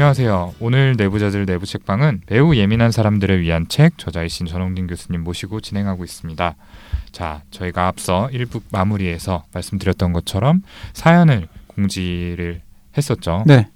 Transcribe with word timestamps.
안녕하세요. 0.00 0.54
오늘 0.60 0.94
내부자들 0.96 1.44
내부 1.44 1.66
책방은 1.66 2.22
매우 2.30 2.56
예민한 2.56 2.90
사람들을 2.90 3.42
위한 3.42 3.68
책 3.68 3.98
저자이신 3.98 4.46
전홍진 4.46 4.86
교수님 4.86 5.22
모시고 5.22 5.60
진행하고 5.60 6.04
있습니다. 6.04 6.56
자, 7.12 7.42
저희가 7.50 7.86
앞서 7.86 8.30
1부 8.32 8.62
마무리에서 8.72 9.44
말씀드렸던 9.52 10.14
것처럼 10.14 10.62
사연을 10.94 11.48
공지를 11.66 12.62
했었죠. 12.96 13.44
네. 13.46 13.68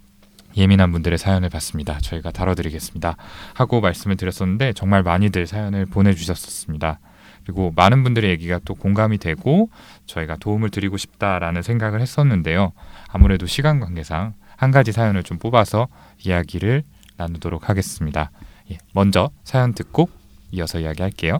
예민한 0.56 0.92
분들의 0.92 1.18
사연을 1.18 1.50
받습니다. 1.50 1.98
저희가 1.98 2.30
다뤄드리겠습니다. 2.30 3.16
하고 3.52 3.82
말씀을 3.82 4.16
드렸었는데 4.16 4.72
정말 4.72 5.02
많이들 5.02 5.46
사연을 5.46 5.84
보내주셨었습니다. 5.84 7.00
그리고 7.44 7.70
많은 7.76 8.02
분들의 8.02 8.30
얘기가 8.30 8.60
또 8.64 8.74
공감이 8.74 9.18
되고 9.18 9.68
저희가 10.06 10.36
도움을 10.36 10.70
드리고 10.70 10.96
싶다라는 10.96 11.60
생각을 11.60 12.00
했었는데요. 12.00 12.72
아무래도 13.08 13.44
시간 13.44 13.78
관계상 13.78 14.32
한 14.56 14.70
가지 14.70 14.92
사연을 14.92 15.22
좀 15.22 15.38
뽑아서 15.38 15.88
이야기를 16.24 16.82
나누도록 17.16 17.68
하겠습니다. 17.68 18.30
예, 18.70 18.78
먼저 18.92 19.30
사연 19.44 19.74
듣고 19.74 20.08
이어서 20.52 20.80
이야기할게요. 20.80 21.38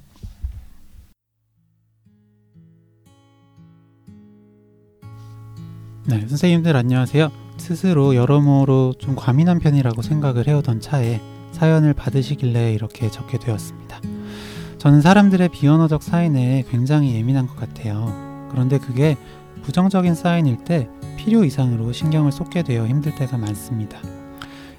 네, 6.07 6.21
선생님들 6.29 6.77
안녕하세요. 6.77 7.33
스스로 7.57 8.15
여러모로 8.15 8.95
좀 8.99 9.17
과민한 9.17 9.59
편이라고 9.59 10.03
생각을 10.03 10.47
해오던 10.47 10.81
차에 10.81 11.21
사연을 11.53 11.95
받으시길래 11.95 12.75
이렇게 12.75 13.11
적게 13.11 13.39
되었습니다. 13.39 14.01
저는 14.79 15.01
사람들의 15.01 15.49
비언어적 15.49 16.03
사인에 16.03 16.65
굉장히 16.69 17.15
예민한 17.15 17.47
것 17.47 17.57
같아요. 17.57 18.49
그런데 18.51 18.79
그게 18.79 19.17
부정적인 19.63 20.15
사인일 20.15 20.65
때 20.65 20.91
필요 21.17 21.43
이상으로 21.43 21.93
신경을 21.93 22.33
쏟게 22.33 22.65
되어 22.65 22.87
힘들 22.87 23.15
때가 23.15 23.39
많습니다. 23.39 23.99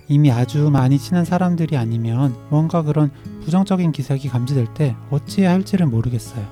이미 0.08 0.31
아주 0.31 0.70
많이 0.70 0.98
친한 0.98 1.25
사람들이 1.25 1.78
아니면 1.78 2.36
뭔가 2.50 2.84
그런 2.84 3.11
부정적인 3.44 3.92
기색이 3.92 4.30
감지될 4.30 4.73
때 4.73 4.95
어찌해야 5.09 5.52
할지를 5.52 5.88
모르겠어요. 5.88 6.45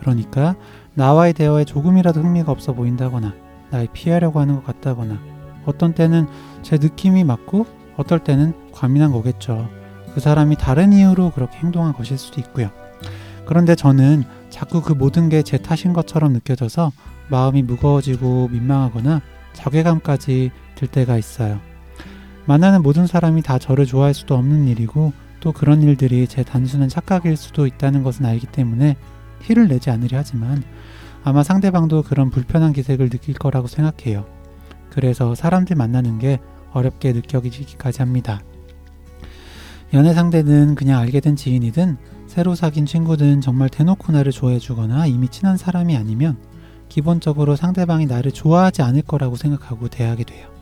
그러니까 0.00 0.54
나와의 0.94 1.32
대화에 1.32 1.64
조금이라도 1.64 2.20
흥미가 2.20 2.52
없어 2.52 2.72
보인다거나 2.72 3.34
날 3.70 3.88
피하려고 3.92 4.40
하는 4.40 4.56
것 4.56 4.64
같다거나 4.64 5.18
어떤 5.64 5.94
때는 5.94 6.26
제 6.62 6.76
느낌이 6.76 7.24
맞고 7.24 7.66
어떨 7.96 8.18
때는 8.22 8.52
과민한 8.72 9.12
거겠죠. 9.12 9.68
그 10.14 10.20
사람이 10.20 10.56
다른 10.56 10.92
이유로 10.92 11.30
그렇게 11.30 11.58
행동한 11.58 11.92
것일 11.94 12.18
수도 12.18 12.40
있고요. 12.40 12.70
그런데 13.46 13.74
저는 13.74 14.24
자꾸 14.50 14.80
그 14.82 14.92
모든 14.92 15.28
게 15.28 15.42
제 15.42 15.58
탓인 15.58 15.92
것처럼 15.92 16.32
느껴져서 16.32 16.92
마음이 17.28 17.62
무거워지고 17.62 18.48
민망하거나 18.48 19.20
자괴감까지 19.54 20.50
들 20.74 20.88
때가 20.88 21.16
있어요. 21.16 21.58
만나는 22.46 22.82
모든 22.82 23.06
사람이 23.06 23.42
다 23.42 23.58
저를 23.58 23.86
좋아할 23.86 24.12
수도 24.12 24.34
없는 24.34 24.68
일이고 24.68 25.12
또 25.40 25.52
그런 25.52 25.82
일들이 25.82 26.26
제 26.26 26.42
단순한 26.42 26.88
착각일 26.88 27.36
수도 27.36 27.66
있다는 27.66 28.02
것은 28.02 28.26
알기 28.26 28.46
때문에 28.46 28.96
티를 29.42 29.68
내지 29.68 29.90
않으려 29.90 30.18
하지만 30.18 30.62
아마 31.22 31.42
상대방도 31.42 32.02
그런 32.02 32.30
불편한 32.30 32.72
기색을 32.72 33.08
느낄 33.08 33.34
거라고 33.34 33.66
생각해요. 33.66 34.26
그래서 34.90 35.34
사람들 35.34 35.76
만나는 35.76 36.18
게 36.18 36.38
어렵게 36.72 37.12
느껴지기까지 37.12 38.00
합니다. 38.00 38.42
연애 39.92 40.12
상대는 40.12 40.74
그냥 40.74 41.00
알게 41.00 41.20
된 41.20 41.36
지인이든 41.36 41.96
새로 42.26 42.54
사귄 42.54 42.84
친구든 42.84 43.40
정말 43.40 43.68
대놓고 43.68 44.12
나를 44.12 44.32
좋아해주거나 44.32 45.06
이미 45.06 45.28
친한 45.28 45.56
사람이 45.56 45.96
아니면 45.96 46.36
기본적으로 46.88 47.56
상대방이 47.56 48.06
나를 48.06 48.32
좋아하지 48.32 48.82
않을 48.82 49.02
거라고 49.02 49.36
생각하고 49.36 49.88
대하게 49.88 50.24
돼요. 50.24 50.53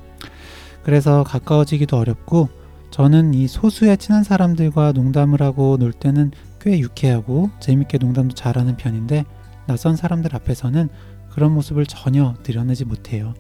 그래서 0.83 1.23
가까워지기도 1.25 1.97
어렵고 1.97 2.49
저는 2.91 3.35
이 3.35 3.49
소수의 3.49 3.97
친한 3.99 4.23
사람들과 4.23 4.93
농담을 4.93 5.41
하고 5.41 5.77
놀 5.79 5.93
때는 5.93 6.31
꽤 6.61 6.79
유쾌하고 6.79 7.51
재밌게 7.61 7.99
농담도 7.99 8.35
잘하는 8.35 8.77
편인데 8.77 9.25
낯선 9.67 9.97
사람들 9.97 10.35
앞에서는 10.35 10.89
그런 11.31 11.53
모습을 11.53 11.87
전혀 11.87 12.35
드러내지 12.43 12.85
못해요. 12.85 13.35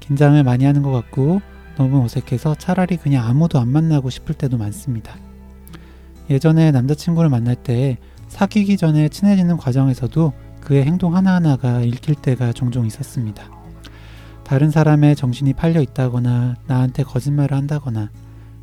긴장을 0.00 0.42
많이 0.42 0.64
하는 0.64 0.82
것 0.82 0.90
같고 0.90 1.40
너무 1.76 2.02
어색해서 2.04 2.54
차라리 2.54 2.96
그냥 2.96 3.26
아무도 3.26 3.58
안 3.58 3.68
만나고 3.68 4.10
싶을 4.10 4.34
때도 4.34 4.56
많습니다. 4.56 5.16
예전에 6.30 6.70
남자친구를 6.70 7.28
만날 7.28 7.56
때 7.56 7.98
사귀기 8.28 8.76
전에 8.76 9.08
친해지는 9.08 9.56
과정에서도 9.56 10.32
그의 10.60 10.84
행동 10.84 11.14
하나하나가 11.14 11.82
읽힐 11.82 12.14
때가 12.14 12.52
종종 12.52 12.86
있었습니다. 12.86 13.53
다른 14.54 14.70
사람의 14.70 15.16
정신이 15.16 15.54
팔려 15.54 15.80
있다거나 15.80 16.54
나한테 16.68 17.02
거짓말을 17.02 17.56
한다거나 17.56 18.10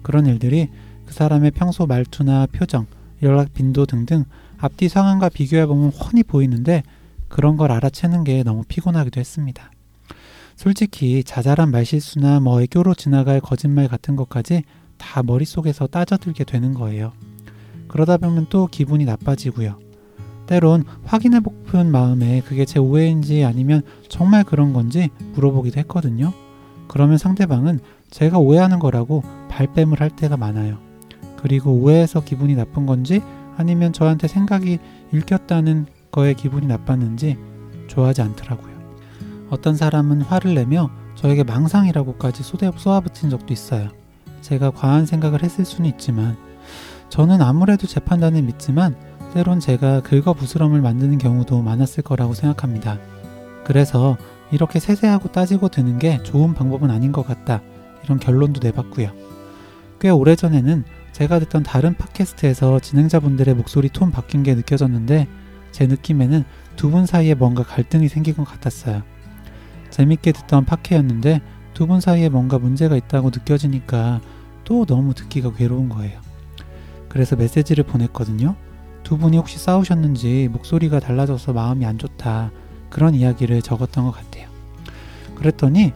그런 0.02 0.26
일들이 0.26 0.70
그 1.06 1.14
사람의 1.14 1.52
평소 1.52 1.86
말투나 1.86 2.48
표정, 2.50 2.86
연락 3.24 3.54
빈도 3.54 3.86
등등 3.86 4.24
앞뒤 4.58 4.88
상황과 4.88 5.28
비교해보면 5.28 5.90
훤히 5.90 6.24
보이는데 6.24 6.84
그런 7.28 7.58
걸 7.58 7.74
알아채는 7.74 8.24
게 8.24 8.42
너무 8.44 8.64
피곤하기도 8.70 9.20
했습니다. 9.20 9.70
솔직히 10.56 11.26
자잘한 11.26 11.72
말실수나 11.72 12.40
뭐 12.40 12.62
애교로 12.62 12.94
지나갈 12.94 13.42
거짓말 13.42 13.90
같은 13.90 14.16
것까지 14.16 14.64
다 14.98 15.22
머릿속에서 15.24 15.88
따져들게 15.88 16.46
되는 16.46 16.74
거예요. 16.74 17.12
그러다 17.90 18.16
보면 18.16 18.46
또 18.50 18.68
기분이 18.68 19.04
나빠지고요. 19.04 19.78
때론 20.52 20.84
확인해보픈 21.06 21.94
마음에 21.94 22.42
그게 22.42 22.66
제 22.66 22.78
오해인지 22.78 23.46
아니면 23.46 23.84
정말 24.10 24.44
그런 24.44 24.74
건지 24.74 25.10
물어보기도 25.34 25.80
했거든요. 25.80 26.34
그러면 26.90 27.18
상대방은 27.18 27.80
제가 28.10 28.38
오해하는 28.38 28.80
거라고 28.80 29.24
발뺌을 29.48 30.02
할 30.02 30.10
때가 30.10 30.36
많아요. 30.36 30.78
그리고 31.38 31.72
오해해서 31.72 32.20
기분이 32.20 32.56
나쁜 32.56 32.86
건지 32.86 33.22
아니면 33.56 33.94
저한테 33.94 34.28
생각이 34.28 34.80
읽혔다는 35.14 35.86
거에 36.12 36.34
기분이 36.34 36.68
나빴는지 36.68 37.38
좋아하지 37.88 38.22
않더라고요. 38.22 38.74
어떤 39.52 39.78
사람은 39.78 40.24
화를 40.24 40.54
내며 40.54 40.90
저에게 41.16 41.46
망상이라고까지 41.46 42.44
쏘아붙인 42.76 43.30
적도 43.30 43.54
있어요. 43.54 43.88
제가 44.42 44.72
과한 44.72 45.06
생각을 45.06 45.44
했을 45.44 45.64
수는 45.64 45.90
있지만 45.92 46.36
저는 47.08 47.42
아무래도 47.42 47.88
제 47.88 48.02
판단을 48.02 48.42
믿지만 48.42 48.98
때론 49.34 49.60
제가 49.60 50.02
긁어 50.02 50.34
부스럼을 50.34 50.82
만드는 50.82 51.18
경우도 51.18 51.62
많았을 51.62 52.04
거라고 52.04 52.34
생각합니다. 52.34 53.00
그래서 53.64 54.18
이렇게 54.52 54.80
세세하고 54.80 55.32
따지고 55.32 55.70
드는 55.70 56.00
게 56.00 56.22
좋은 56.24 56.54
방법은 56.54 56.92
아닌 56.92 57.12
것 57.12 57.26
같다. 57.26 57.62
이런 58.04 58.20
결론도 58.20 58.60
내봤고요. 58.62 59.12
꽤 60.00 60.10
오래전에는 60.10 60.84
제가 61.14 61.40
듣던 61.40 61.64
다른 61.64 61.94
팟캐스트에서 61.96 62.80
진행자분들의 62.80 63.54
목소리 63.56 63.90
톤 63.90 64.12
바뀐 64.12 64.44
게 64.44 64.56
느껴졌는데 64.56 65.28
제 65.72 65.88
느낌에는 65.88 66.44
두 66.76 66.90
분 66.90 67.06
사이에 67.06 67.34
뭔가 67.36 67.64
갈등이 67.64 68.10
생긴 68.10 68.36
것 68.36 68.44
같았어요. 68.44 69.04
재밌게 69.92 70.32
듣던 70.32 70.66
팟캐였는데 70.66 71.42
두 71.74 71.88
분 71.88 72.02
사이에 72.02 72.28
뭔가 72.30 72.60
문제가 72.60 72.98
있다고 72.98 73.30
느껴지니까 73.30 74.20
또 74.66 74.86
너무 74.86 75.14
듣기가 75.14 75.54
괴로운 75.54 75.88
거예요. 75.90 76.20
그래서 77.08 77.36
메시지를 77.36 77.84
보냈거든요. 77.86 78.56
두 79.04 79.18
분이 79.18 79.38
혹시 79.38 79.58
싸우셨는지 79.58 80.50
목소리가 80.52 81.00
달라져서 81.00 81.54
마음이 81.54 81.86
안 81.86 81.98
좋다. 81.98 82.52
그런 82.90 83.16
이야기를 83.16 83.62
적었던 83.62 84.06
것 84.06 84.12
같아요. 84.12 84.50
그랬더니 85.36 85.94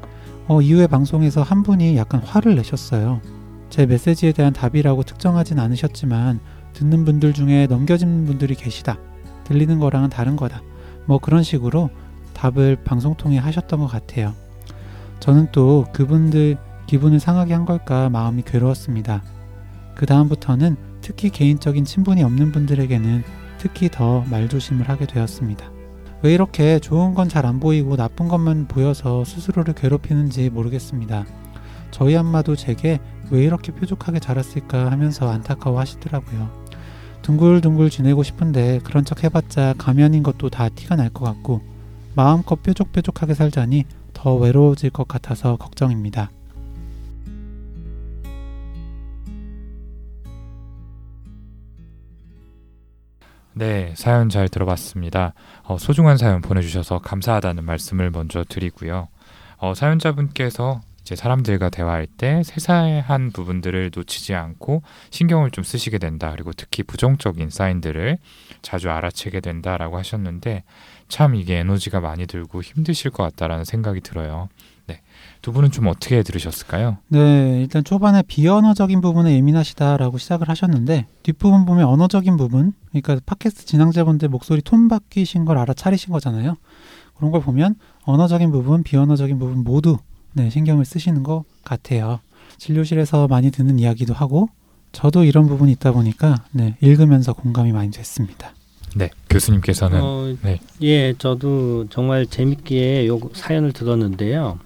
어, 0.47 0.61
이후에 0.61 0.87
방송에서 0.87 1.41
한 1.41 1.63
분이 1.63 1.97
약간 1.97 2.21
화를 2.21 2.55
내셨어요. 2.55 3.21
제 3.69 3.85
메시지에 3.85 4.31
대한 4.31 4.53
답이라고 4.53 5.03
특정하진 5.03 5.59
않으셨지만 5.59 6.39
듣는 6.73 7.05
분들 7.05 7.33
중에 7.33 7.67
넘겨진 7.67 8.25
분들이 8.25 8.55
계시다. 8.55 8.97
들리는 9.45 9.79
거랑은 9.79 10.09
다른 10.09 10.35
거다. 10.35 10.61
뭐 11.05 11.19
그런 11.19 11.43
식으로 11.43 11.89
답을 12.33 12.77
방송 12.83 13.15
통해 13.15 13.37
하셨던 13.37 13.79
것 13.79 13.87
같아요. 13.87 14.33
저는 15.19 15.47
또 15.51 15.85
그분들 15.93 16.57
기분을 16.87 17.19
상하게 17.19 17.53
한 17.53 17.65
걸까 17.65 18.09
마음이 18.09 18.43
괴로웠습니다. 18.43 19.23
그 19.95 20.05
다음부터는 20.05 20.75
특히 21.05 21.29
개인적인 21.29 21.85
친분이 21.85 22.23
없는 22.23 22.51
분들에게는 22.51 23.23
특히 23.59 23.89
더 23.91 24.21
말조심을 24.31 24.89
하게 24.89 25.05
되었습니다. 25.05 25.69
왜 26.23 26.33
이렇게 26.33 26.79
좋은 26.79 27.13
건 27.13 27.29
잘 27.29 27.45
안 27.45 27.59
보이고 27.59 27.95
나쁜 27.95 28.27
것만 28.27 28.67
보여서 28.67 29.23
스스로를 29.23 29.75
괴롭히는지 29.75 30.49
모르겠습니다. 30.49 31.25
저희 31.91 32.15
엄마도 32.15 32.55
제게 32.55 32.99
왜 33.29 33.43
이렇게 33.43 33.71
뾰족하게 33.71 34.19
자랐을까 34.19 34.89
하면서 34.89 35.29
안타까워 35.29 35.79
하시더라고요. 35.79 36.49
둥글둥글 37.21 37.91
지내고 37.91 38.23
싶은데 38.23 38.79
그런 38.83 39.05
척 39.05 39.23
해봤자 39.23 39.75
가면인 39.77 40.23
것도 40.23 40.49
다 40.49 40.69
티가 40.69 40.95
날 40.95 41.11
것 41.11 41.23
같고 41.23 41.61
마음껏 42.15 42.61
뾰족뾰족하게 42.63 43.35
살자니 43.35 43.83
더 44.13 44.33
외로워질 44.33 44.89
것 44.89 45.07
같아서 45.07 45.55
걱정입니다. 45.57 46.31
네, 53.57 53.93
사연 53.95 54.27
잘 54.27 54.49
들어봤습니다. 54.49 55.33
어, 55.63 55.77
소중한 55.77 56.17
사연 56.17 56.41
보내주셔서 56.41 56.99
감사하다는 56.99 57.63
말씀을 57.63 58.11
먼저 58.11 58.43
드리고요. 58.43 59.07
어, 59.59 59.73
사연자분께서 59.73 60.81
이제 60.99 61.15
사람들과 61.15 61.69
대화할 61.69 62.05
때 62.05 62.41
세세한 62.43 63.31
부분들을 63.31 63.91
놓치지 63.95 64.33
않고 64.33 64.81
신경을 65.09 65.51
좀 65.51 65.63
쓰시게 65.63 65.99
된다. 65.99 66.31
그리고 66.31 66.51
특히 66.51 66.83
부정적인 66.83 67.49
사인들을 67.49 68.17
자주 68.61 68.89
알아채게 68.89 69.39
된다라고 69.39 69.97
하셨는데 69.99 70.63
참 71.07 71.35
이게 71.35 71.55
에너지가 71.59 72.01
많이 72.01 72.25
들고 72.25 72.61
힘드실 72.61 73.11
것 73.11 73.23
같다라는 73.23 73.63
생각이 73.63 74.01
들어요. 74.01 74.49
네. 75.45 75.51
두 75.51 75.51
분은 75.51 75.69
좀 75.69 75.85
어떻게 75.85 76.23
들으셨을까요? 76.23 76.97
네, 77.07 77.61
일단 77.61 77.83
초반에 77.83 78.23
비언어적인 78.23 78.99
부분에 79.01 79.35
예민하시다라고 79.35 80.17
시작을 80.17 80.49
하셨는데 80.49 81.05
뒷부분 81.21 81.65
보면 81.65 81.85
언어적인 81.85 82.35
부분, 82.35 82.73
그러니까 82.89 83.19
팟캐스트 83.27 83.67
진행자분들 83.67 84.29
목소리 84.29 84.63
톤 84.63 84.87
바뀌신 84.87 85.45
걸 85.45 85.59
알아차리신 85.59 86.11
거잖아요. 86.11 86.55
그런 87.15 87.31
걸 87.31 87.41
보면 87.41 87.75
언어적인 88.05 88.51
부분, 88.51 88.81
비언어적인 88.81 89.37
부분 89.37 89.63
모두 89.63 89.99
네, 90.33 90.49
신경을 90.49 90.83
쓰시는 90.83 91.21
것 91.21 91.43
같아요. 91.63 92.19
진료실에서 92.57 93.27
많이 93.27 93.51
듣는 93.51 93.77
이야기도 93.77 94.15
하고 94.15 94.49
저도 94.93 95.23
이런 95.23 95.47
부분이 95.47 95.71
있다 95.73 95.91
보니까 95.91 96.43
네, 96.53 96.75
읽으면서 96.81 97.33
공감이 97.33 97.71
많이 97.71 97.91
됐습니다. 97.91 98.51
네, 98.95 99.11
교수님께서는 99.29 100.01
어, 100.01 100.35
네. 100.41 100.59
예, 100.81 101.13
저도 101.19 101.85
정말 101.89 102.25
재밌게 102.25 103.05
요 103.07 103.19
사연을 103.33 103.73
들었는데요. 103.73 104.57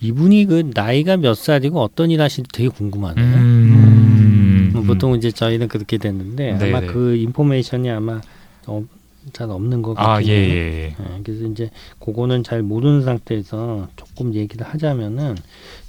이분이 0.00 0.46
그 0.46 0.70
나이가 0.74 1.16
몇 1.16 1.34
살이고 1.34 1.80
어떤 1.80 2.10
일 2.10 2.20
하시는지 2.20 2.50
되게 2.52 2.68
궁금하네요. 2.68 3.24
음, 3.24 4.70
뭐 4.72 4.82
보통 4.82 5.16
이제 5.16 5.30
저희는 5.30 5.68
그렇게 5.68 5.98
됐는데 5.98 6.56
네, 6.58 6.68
아마 6.68 6.80
네. 6.80 6.86
그 6.86 7.16
인포메이션이 7.16 7.90
아마 7.90 8.20
어, 8.66 8.84
잘 9.32 9.50
없는 9.50 9.82
것 9.82 9.94
같아요. 9.94 10.14
아, 10.14 10.22
예, 10.22 10.28
예, 10.28 10.32
예. 10.32 10.84
예, 10.98 11.20
그래서 11.24 11.46
이제 11.46 11.70
그거는 11.98 12.44
잘 12.44 12.62
모르는 12.62 13.02
상태에서 13.02 13.88
조금 13.96 14.34
얘기를 14.34 14.66
하자면은 14.66 15.36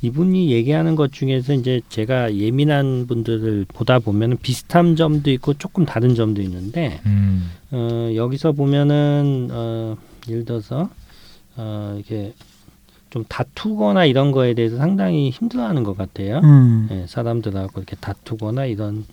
이분이 0.02 0.52
얘기하는 0.52 0.96
것 0.96 1.12
중에서 1.12 1.54
이제 1.54 1.82
제가 1.90 2.36
예민한 2.36 3.06
분들을 3.08 3.66
보다 3.70 4.00
보면은 4.00 4.38
비슷한 4.42 4.96
점도 4.96 5.30
있고 5.32 5.54
조금 5.54 5.86
다른 5.86 6.16
점도 6.16 6.42
있는데 6.42 7.00
음, 7.06 7.52
어, 7.72 8.12
여기서 8.16 8.54
보면은 8.54 9.50
어, 9.52 9.98
예를 10.28 10.46
들어서 10.46 10.90
어, 11.56 11.94
이렇게 11.96 12.34
좀 13.10 13.24
다투거나 13.28 14.06
이런 14.06 14.32
거에 14.32 14.54
대해서 14.54 14.78
상당히 14.78 15.30
힘들어하는 15.30 15.84
것 15.84 15.98
같아요. 15.98 16.40
음, 16.44 16.88
예, 16.92 17.06
사람들하고 17.08 17.72
이렇게 17.78 17.96
다투거나 17.96 18.66
이런 18.66 19.06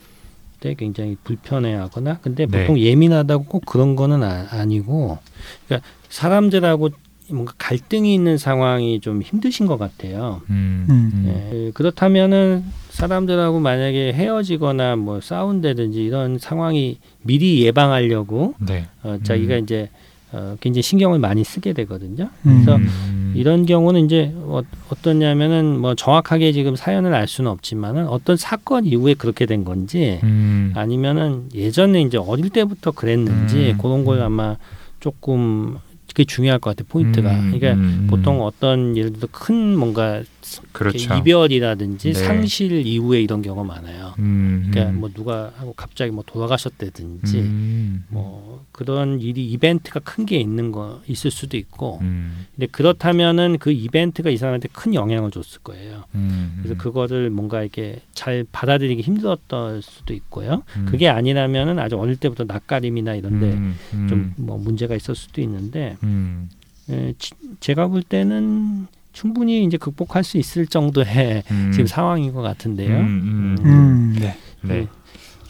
때 0.61 0.75
굉장히 0.75 1.17
불편해하거나 1.23 2.19
근데 2.23 2.47
네. 2.47 2.61
보통 2.63 2.79
예민하다고 2.79 3.45
꼭 3.45 3.67
그런 3.67 3.97
거는 3.97 4.23
아, 4.23 4.65
니고 4.65 5.19
그러니까 5.67 5.87
사람들하고 6.09 6.91
뭔가 7.29 7.53
갈등이 7.59 8.15
있는 8.15 8.39
상황이 8.39 9.01
좀 9.01 9.21
힘드신 9.21 9.67
것 9.67 9.79
같아요. 9.79 10.43
음. 10.49 10.87
음, 10.89 11.11
음. 11.13 11.53
예, 11.53 11.71
그렇다면은 11.73 12.65
사람들하고 12.91 13.61
만약에 13.61 14.13
헤어지거나 14.13 14.97
뭐 14.97 15.21
싸운다든지 15.21 16.03
이런 16.03 16.39
상황이 16.39 16.99
미리 17.23 17.63
예방하려고 17.63 18.55
네. 18.59 18.87
어, 19.03 19.19
자기가 19.23 19.57
음. 19.57 19.63
이제 19.65 19.91
어, 20.33 20.57
굉장히 20.61 20.83
신경을 20.83 21.19
많이 21.19 21.45
쓰게 21.45 21.73
되거든요. 21.73 22.31
음. 22.47 22.65
그래서 22.65 22.77
음, 22.77 22.89
이런 23.37 23.67
경우는 23.67 24.05
이제 24.05 24.33
어, 24.37 24.63
어떠냐면은 24.91 25.79
뭐 25.81 25.95
정확하게 25.95 26.53
지금 26.53 26.77
사연을 26.77 27.15
알 27.15 27.27
수는 27.29 27.51
없지만은 27.51 28.09
어떤 28.09 28.37
사건 28.37 28.85
이후에 28.85 29.15
그렇게 29.15 29.47
된 29.47 29.65
건지 29.65 30.21
음, 30.23 30.73
아니면은 30.75 31.49
예전에 31.55 32.03
이제 32.03 32.19
어릴 32.19 32.51
때부터 32.51 32.93
그랬는지 32.93 33.73
음, 33.73 33.79
그런 33.79 34.05
걸 34.05 34.19
음. 34.19 34.23
아마 34.23 34.57
조금 35.01 35.79
그게 36.09 36.25
중요할 36.25 36.59
것 36.61 36.71
같아요 36.71 36.87
포인트가. 36.89 37.31
음, 37.31 37.53
그러니까 37.53 37.73
음, 37.75 38.07
보통 38.09 38.43
어떤 38.43 38.97
예를 38.97 39.13
들어 39.13 39.29
큰 39.31 39.77
뭔가 39.77 40.23
그렇죠. 40.73 41.15
이별이라든지 41.15 42.13
네. 42.13 42.15
상실 42.15 42.73
이후에 42.87 43.21
이런 43.21 43.43
경우가 43.43 43.65
많아요. 43.65 44.15
음, 44.19 44.69
그러니까 44.71 44.91
음. 44.95 45.01
뭐 45.01 45.09
누가 45.13 45.53
하고 45.57 45.73
갑자기 45.75 46.11
뭐 46.13 46.23
돌아가셨다든지 46.27 47.39
음, 47.39 48.05
뭐 48.09 48.65
그런 48.73 49.21
일이 49.21 49.47
이벤트가 49.51 50.01
큰 50.01 50.27
게 50.27 50.39
있는 50.41 50.73
거 50.73 51.01
있을 51.07 51.31
수도 51.31 51.57
있고 51.57 51.99
음, 52.01 52.47
근데 52.55 52.67
그렇다면은 52.67 53.59
그 53.59 53.71
이벤트가 53.71 54.29
이 54.31 54.37
사람한테 54.37 54.69
큰 54.73 54.93
영향을 54.95 55.31
줬을 55.31 55.61
거예요. 55.63 56.05
음, 56.17 56.55
그래서 56.59 56.75
음, 56.75 56.79
그거를 56.79 57.31
뭔가 57.31 57.63
이렇게 57.63 58.01
잘 58.13 58.45
받아들이기 58.51 59.03
힘들었을 59.03 59.83
수도 59.83 60.15
있고요. 60.15 60.63
음, 60.77 60.87
그게 60.89 61.09
아니라면은 61.09 61.79
아주 61.79 61.97
어릴 61.99 62.17
때부터 62.17 62.45
낯가림이나 62.45 63.15
이런데 63.15 63.53
좀 64.09 64.35
뭐 64.37 64.59
문제가 64.59 64.95
있을 64.97 65.15
수도 65.15 65.41
있는데 65.41 65.97
음, 66.03 66.49
에, 66.91 67.13
지- 67.19 67.33
제가 67.61 67.87
볼 67.89 68.03
때는 68.03 68.87
충분히 69.21 69.65
이제 69.65 69.79
극복할 69.79 70.23
수 70.23 70.37
있을 70.37 70.67
정도의 70.67 71.43
음, 71.51 71.71
지금 71.73 71.87
상황인 71.87 72.35
것 72.35 72.43
같은데요. 72.43 72.99
음, 72.99 73.57
음, 73.65 73.65
음, 73.65 74.17
네. 74.21 74.37
네, 74.61 74.87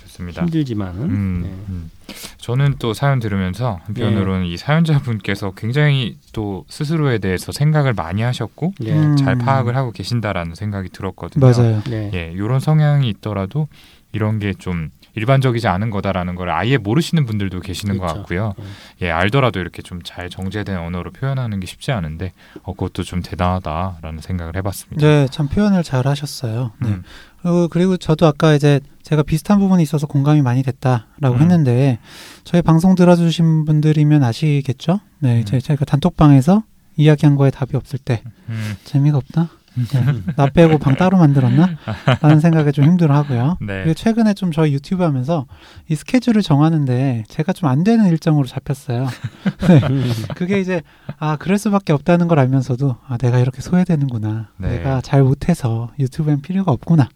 좋습니다. 0.03 0.43
힘들지만은 0.43 1.03
음, 1.03 1.41
네. 1.43 1.51
음. 1.69 1.91
저는 2.39 2.77
또 2.79 2.95
사연 2.95 3.19
들으면서 3.19 3.81
한편으로는 3.83 4.47
이 4.47 4.57
사연자분께서 4.57 5.51
굉장히 5.57 6.17
또 6.33 6.65
스스로에 6.69 7.19
대해서 7.19 7.51
생각을 7.51 7.93
많이 7.93 8.23
하셨고 8.23 8.73
네. 8.79 8.93
음. 8.93 9.17
잘 9.17 9.37
파악을 9.37 9.75
하고 9.75 9.91
계신다라는 9.91 10.55
생각이 10.55 10.91
들었거든요. 10.91 11.45
맞아요. 11.45 11.83
네. 11.91 12.13
예, 12.15 12.31
이런 12.33 12.61
성향이 12.61 13.09
있더라도 13.09 13.67
이런 14.13 14.39
게 14.39 14.53
좀 14.57 14.91
일반적이지 15.17 15.67
않은 15.67 15.91
거다라는 15.91 16.35
걸 16.37 16.51
아예 16.51 16.77
모르시는 16.77 17.27
분들도 17.27 17.61
계시는 17.61 17.97
것 17.99 18.03
그렇죠. 18.03 18.19
같고요. 18.21 18.55
음. 18.59 18.65
예, 19.03 19.11
알더라도 19.11 19.59
이렇게 19.61 19.83
좀 19.83 19.97
잘 20.05 20.31
정제된 20.31 20.77
언어로 20.79 21.11
표현하는 21.11 21.59
게 21.59 21.67
쉽지 21.67 21.91
않은데 21.91 22.33
어, 22.63 22.75
그것도 22.75 23.03
좀 23.03 23.23
대단하다라는 23.23 24.21
생각을 24.21 24.55
해봤습니다. 24.57 25.05
네, 25.05 25.27
참 25.31 25.49
표현을 25.49 25.83
잘 25.83 26.07
하셨어요. 26.07 26.71
네. 26.81 26.89
음, 26.91 27.03
그리고, 27.43 27.69
그리고 27.69 27.97
저도 27.97 28.27
아까 28.27 28.55
이제 28.55 28.79
제가 29.03 29.23
비슷한 29.23 29.59
부분이 29.59 29.83
있어서 29.83 30.07
공감이 30.07 30.43
많이 30.43 30.63
됐다라고 30.63 31.37
음. 31.37 31.41
했는데 31.41 31.99
저희 32.45 32.61
방송 32.63 32.95
들어주신 32.95 33.65
분들이면 33.65 34.23
아시겠죠? 34.23 35.01
네, 35.19 35.39
음. 35.41 35.45
제, 35.45 35.59
제가 35.61 35.85
단톡방에서 35.85 36.63
이야기한 36.97 37.37
거에 37.37 37.51
답이 37.51 37.77
없을 37.77 37.99
때 37.99 38.23
음, 38.49 38.75
재미가 38.85 39.17
없나? 39.19 39.49
네, 39.76 40.32
나 40.37 40.46
빼고 40.49 40.78
방 40.78 40.96
따로 40.96 41.19
만들었나? 41.19 41.76
라는 42.23 42.40
생각에 42.40 42.73
좀 42.73 42.87
힘들어하고요. 42.87 43.58
네. 43.61 43.82
그리고 43.82 43.93
최근에 43.94 44.32
좀 44.32 44.50
저희 44.50 44.73
유튜브 44.73 45.02
하면서 45.05 45.46
이 45.88 45.94
스케줄을 45.94 46.40
정하는데 46.40 47.25
제가 47.28 47.52
좀 47.52 47.67
안 47.67 47.82
되는 47.84 48.06
일정으로 48.06 48.46
잡혔어요. 48.46 49.06
네, 49.69 49.81
음. 49.91 50.12
그게 50.36 50.60
이제 50.60 50.82
아 51.19 51.36
그럴 51.36 51.58
수밖에 51.58 51.93
없다는 51.93 52.29
걸 52.29 52.39
알면서도 52.39 52.96
아 53.06 53.17
내가 53.19 53.39
이렇게 53.41 53.60
소외되는구나 53.60 54.48
네. 54.56 54.79
내가 54.79 55.01
잘 55.01 55.22
못해서 55.22 55.91
유튜브엔 55.98 56.43
필요가 56.43 56.70
없구나 56.72 57.08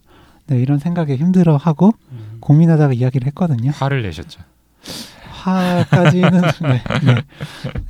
네, 0.47 0.59
이런 0.59 0.77
생각에 0.77 1.15
힘들어하고 1.15 1.93
음. 2.11 2.37
고민하다가 2.41 2.93
이야기를 2.93 3.27
했거든요 3.27 3.71
화를 3.71 4.01
내셨죠. 4.03 4.41
화까지는 5.41 6.31
네, 6.61 6.83
네. 7.03 7.23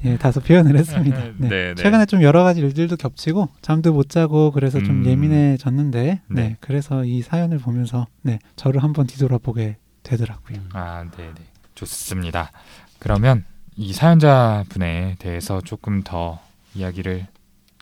예, 0.05 0.17
다소 0.17 0.39
표현을 0.39 0.77
했습니다 0.77 1.19
네. 1.19 1.33
네, 1.37 1.49
네. 1.49 1.75
최근에 1.75 2.05
좀 2.05 2.23
여러 2.23 2.43
가지 2.43 2.61
일들도 2.61 2.95
겹치고 2.97 3.49
잠도 3.61 3.93
못 3.93 4.09
자고 4.09 4.51
그래서 4.51 4.79
좀 4.79 5.01
음. 5.01 5.05
예민해졌는데 5.05 6.21
네. 6.27 6.41
네. 6.41 6.57
그래서 6.59 7.03
이 7.03 7.21
사연을 7.21 7.57
보면서 7.59 8.07
네, 8.21 8.39
저를 8.55 8.83
한번 8.83 9.07
뒤돌아보게 9.07 9.77
되더라고요 10.03 10.57
아, 10.73 11.05
네, 11.15 11.31
네. 11.35 11.41
좋습니다. 11.75 12.51
그러면 12.99 13.43
이 13.75 13.93
사연자 13.93 14.63
분에 14.69 15.15
대해서 15.19 15.61
조금 15.61 16.03
더 16.03 16.39
이야기를 16.75 17.27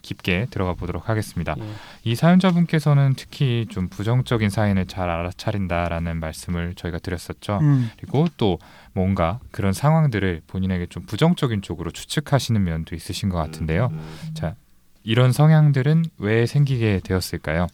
깊게 0.02 0.46
들어가 0.50 0.74
보도록 0.74 1.08
하겠습니다. 1.08 1.54
예. 1.58 1.64
이 2.04 2.14
사연자분께서는 2.14 3.14
특히 3.16 3.66
좀 3.70 3.88
부정적인 3.88 4.50
사인을 4.50 4.86
잘 4.86 5.10
알아차린다라는 5.10 6.18
말씀을 6.20 6.74
저희가 6.74 6.98
드렸었죠. 6.98 7.58
음, 7.62 7.90
그리고 7.98 8.26
또 8.36 8.58
뭔가 8.92 9.40
그런 9.50 9.72
상황들을 9.72 10.42
본인에게 10.46 10.86
좀 10.86 11.04
부정적인 11.04 11.62
쪽으로 11.62 11.90
추측하시는 11.90 12.62
면도 12.62 12.94
있으신 12.94 13.28
것 13.28 13.38
같은데요. 13.38 13.92
자, 14.34 14.54
이런 15.02 15.32
성향들은 15.32 16.04
왜 16.18 16.46
생기게 16.46 17.00
되었을까요? 17.04 17.66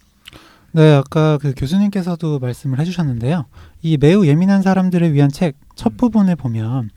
네, 0.73 0.93
아까 0.93 1.39
그 1.39 1.55
교수님께서도 1.57 2.39
말씀을 2.39 2.79
해주셨는데요. 2.81 3.47
이 3.83 3.97
매우 3.97 4.27
예민한 4.27 4.63
사람들을 4.63 5.15
위한 5.15 5.31
책첫 5.31 5.93
음. 5.93 5.97
부분을 5.97 6.37
보면 6.37 6.91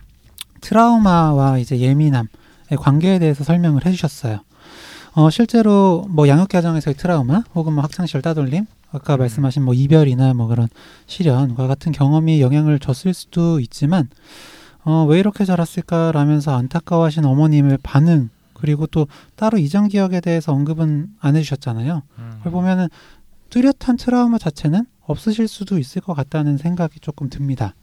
트라우마와 0.62 1.60
이제 1.60 1.80
예민함의 1.80 2.28
관계에 2.78 3.20
대해서 3.20 3.44
설명을 3.44 3.86
해주셨어요. 3.86 4.42
어, 5.14 5.30
실제로 5.30 6.06
뭐 6.10 6.28
양육 6.28 6.50
과정에서의 6.50 6.96
트라우마 6.96 7.44
혹은 7.56 7.74
뭐 7.74 7.84
학창 7.84 8.06
시절 8.06 8.22
따돌림, 8.22 8.66
아까 8.92 9.16
음. 9.16 9.20
말씀하신 9.20 9.64
뭐 9.64 9.74
이별이나 9.74 10.34
뭐 10.34 10.48
그런 10.48 10.68
시련과 11.08 11.68
같은 11.68 11.92
경험이 11.92 12.42
영향을 12.42 12.80
줬을 12.80 13.14
수도 13.14 13.60
있지만 13.60 14.10
어, 14.84 15.06
왜 15.06 15.20
이렇게 15.20 15.46
자랐을까라면서 15.46 16.56
안타까워하신 16.56 17.26
어머님의 17.26 17.80
반응 17.84 18.30
그리고 18.54 18.88
또 18.88 19.08
따로 19.36 19.58
이전 19.58 19.88
기억에 19.88 20.20
대해서 20.20 20.52
언급은 20.52 21.08
안 21.20 21.36
해주셨잖아요. 21.36 22.02
그걸 22.38 22.52
보면은 22.52 22.88
뚜렷한 23.50 23.98
트라우마 23.98 24.38
자체는 24.38 24.86
없으실 25.06 25.48
수도 25.48 25.78
있을 25.78 26.02
것 26.02 26.14
같다는 26.14 26.58
생각이 26.58 27.00
조금 27.00 27.30
듭니다. 27.30 27.74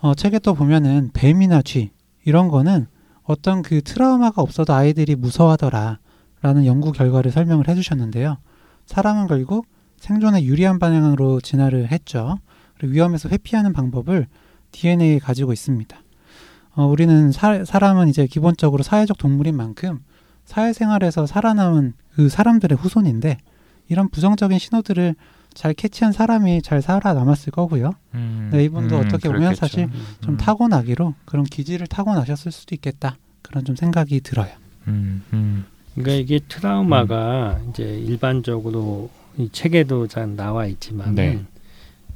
어, 0.00 0.14
책에 0.14 0.38
또 0.40 0.54
보면은 0.54 1.10
뱀이나 1.12 1.62
쥐 1.62 1.90
이런 2.24 2.48
거는 2.48 2.86
어떤 3.22 3.62
그 3.62 3.82
트라우마가 3.82 4.42
없어도 4.42 4.72
아이들이 4.72 5.14
무서워하더라 5.14 5.98
라는 6.42 6.64
연구 6.66 6.92
결과를 6.92 7.30
설명을 7.30 7.68
해주셨는데요. 7.68 8.38
사람은 8.86 9.26
결국 9.26 9.66
생존에 9.98 10.44
유리한 10.44 10.78
방향으로 10.78 11.40
진화를 11.40 11.92
했죠. 11.92 12.38
그리고 12.76 12.94
위험에서 12.94 13.28
회피하는 13.28 13.72
방법을 13.72 14.26
DNA에 14.72 15.18
가지고 15.18 15.52
있습니다. 15.52 15.96
어, 16.74 16.86
우리는 16.86 17.30
사, 17.32 17.64
사람은 17.64 18.08
이제 18.08 18.26
기본적으로 18.26 18.82
사회적 18.82 19.18
동물인 19.18 19.56
만큼 19.56 20.00
사회생활에서 20.44 21.26
살아남은 21.26 21.92
그 22.14 22.28
사람들의 22.28 22.78
후손인데 22.78 23.38
이런 23.88 24.08
부정적인 24.08 24.58
신호들을 24.58 25.14
잘 25.52 25.74
캐치한 25.74 26.12
사람이 26.12 26.62
잘 26.62 26.80
살아남았을 26.80 27.50
거고요. 27.52 27.92
음, 28.14 28.50
네, 28.52 28.64
이분도 28.64 28.96
음, 28.96 29.00
어떻게 29.00 29.28
보면 29.28 29.54
그렇겠죠. 29.54 29.60
사실 29.60 29.88
좀 30.20 30.34
음. 30.34 30.36
타고나기로 30.36 31.14
그런 31.24 31.44
기질을 31.44 31.88
타고나셨을 31.88 32.52
수도 32.52 32.74
있겠다. 32.74 33.16
그런 33.42 33.64
좀 33.64 33.74
생각이 33.74 34.20
들어요. 34.20 34.50
음, 35.94 36.00
음, 36.00 36.02
그러니까 36.02 36.22
이게 36.22 36.40
트라우마가 36.48 37.60
이제 37.70 37.82
일반적으로 37.84 39.10
이 39.38 39.48
책에도 39.52 40.06
잘 40.06 40.36
나와 40.36 40.66
있지만 40.66 41.14
네. 41.14 41.34
은 41.34 41.46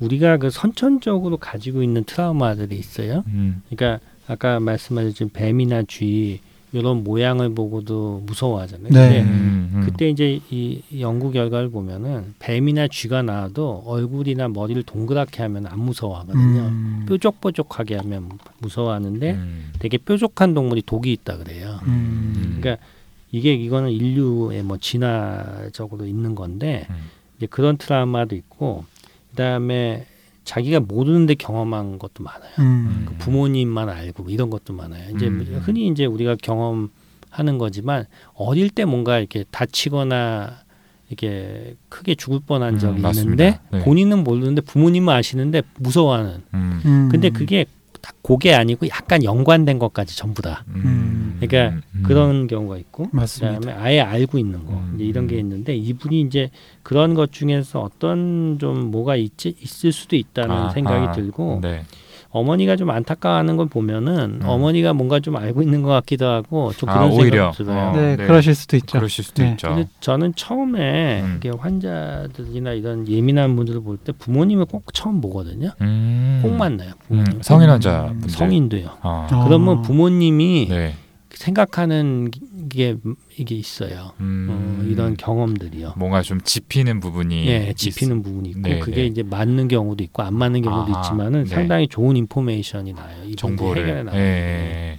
우리가 0.01 0.39
그 0.39 0.51
선천적으로 0.51 1.37
가지고 1.37 1.83
있는 1.83 2.05
트라우마들이 2.05 2.77
있어요. 2.77 3.25
음, 3.29 3.63
그러니까 3.71 4.05
아까 4.27 4.59
말씀하신 4.61 5.31
뱀이나 5.33 5.83
쥐 5.87 6.41
이런 6.73 7.05
모양을 7.05 7.55
보고도 7.55 8.25
무서워하잖아요. 8.27 8.93
네. 8.93 9.09
근데 9.09 9.23
음, 9.23 9.71
음. 9.75 9.83
그때 9.85 10.11
이제 10.11 10.41
이 10.51 10.83
연구 10.99 11.31
결과를 11.31 11.71
보면은 11.71 12.35
뱀이나 12.41 12.89
쥐가 12.89 13.23
나와도 13.23 13.85
얼굴이나 13.87 14.49
머리를 14.49 14.83
동그랗게 14.83 15.41
하면 15.43 15.67
안 15.67 15.79
무서워하거든요. 15.79 16.61
음, 16.63 17.07
뾰족뾰족하게 17.09 17.97
하면 17.99 18.29
무서워하는데 18.59 19.31
음, 19.35 19.73
되게 19.79 19.99
뾰족한 19.99 20.55
동물이 20.55 20.83
독이 20.85 21.13
있다 21.13 21.37
그래요. 21.37 21.79
음. 21.87 22.59
그러니까 22.61 22.85
이게 23.35 23.53
이거는 23.53 23.91
인류의 23.91 24.63
뭐 24.63 24.77
진화적으로 24.79 26.07
있는 26.07 26.37
건데 26.37 26.87
음. 26.91 27.11
이제 27.37 27.47
그런 27.47 27.77
트라우마도 27.77 28.37
있고 28.37 28.85
그다음에 29.31 30.07
자기가 30.45 30.79
모르는데 30.79 31.35
경험한 31.35 31.99
것도 31.99 32.23
많아요. 32.23 32.53
음, 32.61 33.07
그 33.09 33.15
부모님만 33.17 33.89
알고 33.89 34.31
이런 34.31 34.51
것도 34.51 34.73
많아요. 34.73 35.11
이제 35.17 35.27
음. 35.27 35.61
흔히 35.65 35.89
이제 35.89 36.05
우리가 36.05 36.37
경험하는 36.41 37.59
거지만 37.59 38.07
어릴 38.35 38.71
때 38.71 38.85
뭔가 38.85 39.19
이렇게 39.19 39.45
다치거나 39.51 40.53
이렇게 41.09 41.75
크게 41.89 42.15
죽을 42.15 42.39
뻔한 42.47 42.75
음, 42.75 42.79
적이. 42.79 43.03
있는데 43.19 43.59
네. 43.73 43.81
본인은 43.81 44.23
모르는데 44.23 44.61
부모님은 44.61 45.13
아시는데 45.13 45.63
무서워하는. 45.81 46.43
음, 46.55 46.81
음. 46.85 47.09
근데 47.11 47.31
그게 47.31 47.67
다 48.05 48.13
그게 48.23 48.53
아니고 48.53 48.87
약간 48.89 49.25
연관된 49.25 49.79
것까지 49.79 50.15
전부 50.15 50.43
다. 50.43 50.63
음, 50.69 51.39
그러니까 51.41 51.81
음, 51.95 52.03
그런 52.05 52.47
경우가 52.47 52.77
있고 52.77 53.09
맞습니다. 53.13 53.61
그다음에 53.61 53.81
아예 53.83 54.01
알고 54.01 54.37
있는 54.37 54.67
거 54.67 54.75
음, 54.75 54.93
이제 54.95 55.05
이런 55.05 55.27
게 55.27 55.37
음. 55.37 55.41
있는데 55.41 55.75
이분이 55.75 56.21
이제 56.21 56.51
그런 56.83 57.15
것 57.15 57.33
중에서 57.33 57.81
어떤 57.81 58.59
좀 58.61 58.91
뭐가 58.91 59.17
있지 59.17 59.55
있을 59.59 59.91
수도 59.91 60.17
있다는 60.17 60.55
아하. 60.55 60.71
생각이 60.71 61.19
들고 61.19 61.61
네. 61.63 61.85
어머니가 62.35 62.75
좀 62.75 62.91
안타까워하는 62.91 63.57
걸 63.57 63.67
보면은 63.67 64.41
음. 64.43 64.49
어머니가 64.49 64.93
뭔가 64.93 65.21
좀 65.21 65.37
알고 65.37 65.63
있는 65.63 65.83
것 65.83 65.91
같기도 65.91 66.27
하고 66.27 66.73
좀 66.73 66.89
아, 66.89 66.95
그런 66.95 67.13
오히려. 67.13 67.53
생각이 67.53 67.57
들어요. 67.57 67.79
어, 67.91 67.93
네, 67.97 68.17
네. 68.17 68.27
그러실 68.27 68.55
수도 68.57 68.77
있죠. 68.77 68.99
그러실 68.99 69.23
수도 69.25 69.43
네. 69.45 69.53
있죠. 69.53 69.69
근데 69.69 69.89
저는 70.01 70.35
처음에 70.35 71.23
음. 71.23 71.35
이게 71.39 71.51
환자들이나 71.57 72.73
이런 72.73 73.07
예민한 73.09 73.55
분들을 73.57 73.81
볼 73.83 73.95
때 74.05 74.11
부모님을 74.13 74.65
꼭 74.67 74.93
처음 74.93 75.21
보거든요. 75.21 75.71
음. 75.81 76.41
꼭 76.43 76.57
만나요. 76.57 76.91
음, 77.11 77.23
부모님. 77.25 77.43
성인 77.43 77.69
음, 77.69 77.73
환자분들. 77.75 78.29
성인도요. 78.31 78.87
어. 79.03 79.29
어. 79.33 79.45
그러면 79.47 79.83
부모님이 79.83 80.67
네. 80.69 80.95
생각하는 81.45 82.31
게 82.71 82.97
이게 83.37 83.55
있어요. 83.55 84.13
음. 84.21 84.47
어, 84.51 84.85
이런 84.85 85.17
경험들이요. 85.17 85.95
뭔가 85.97 86.23
좀 86.23 86.41
짚히는 86.41 87.01
부분이 87.01 87.47
예, 87.47 87.73
짚히는 87.75 88.23
부분이 88.23 88.51
있고 88.51 88.61
네, 88.61 88.79
그게 88.79 89.03
네. 89.03 89.07
이제 89.07 89.23
맞는 89.23 89.69
경우도 89.69 90.03
있고 90.05 90.23
안 90.23 90.35
맞는 90.35 90.63
경우도 90.63 90.97
아, 90.97 91.01
있지만은 91.01 91.45
네. 91.45 91.55
상당히 91.55 91.87
좋은 91.89 92.17
인포메이션이 92.17 92.95
나요. 92.95 93.25
이 93.27 93.37
정보를 93.37 93.83
해결해 93.83 93.99
예, 93.99 94.03
나가는 94.03 94.25
예. 94.25 94.99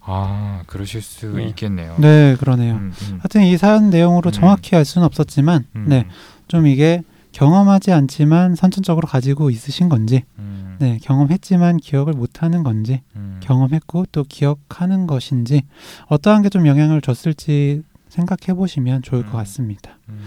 아 0.00 0.62
그러실 0.66 1.02
수 1.02 1.32
네. 1.32 1.48
있겠네요. 1.48 1.96
네, 1.98 2.36
그러네요. 2.38 2.74
음, 2.74 2.92
음, 3.02 3.18
하여튼 3.20 3.42
이 3.42 3.56
사연 3.56 3.90
내용으로 3.90 4.30
음. 4.30 4.32
정확히 4.32 4.76
알 4.76 4.84
수는 4.84 5.06
없었지만, 5.06 5.66
음, 5.76 5.86
네, 5.88 6.06
좀 6.46 6.66
이게 6.66 7.02
경험하지 7.34 7.90
않지만 7.92 8.54
선천적으로 8.54 9.08
가지고 9.08 9.50
있으신 9.50 9.88
건지, 9.88 10.22
음, 10.38 10.76
네, 10.78 10.98
경험했지만 11.02 11.78
기억을 11.78 12.12
못하는 12.12 12.62
건지, 12.62 13.02
음, 13.16 13.40
경험했고 13.42 14.06
또 14.12 14.22
기억하는 14.28 15.06
것인지, 15.08 15.62
어떠한 16.06 16.42
게 16.42 16.48
좀 16.48 16.66
영향을 16.68 17.00
줬을지 17.00 17.82
생각해 18.08 18.56
보시면 18.56 19.02
좋을 19.02 19.22
것 19.24 19.32
음. 19.32 19.38
같습니다. 19.38 19.98
음, 20.08 20.20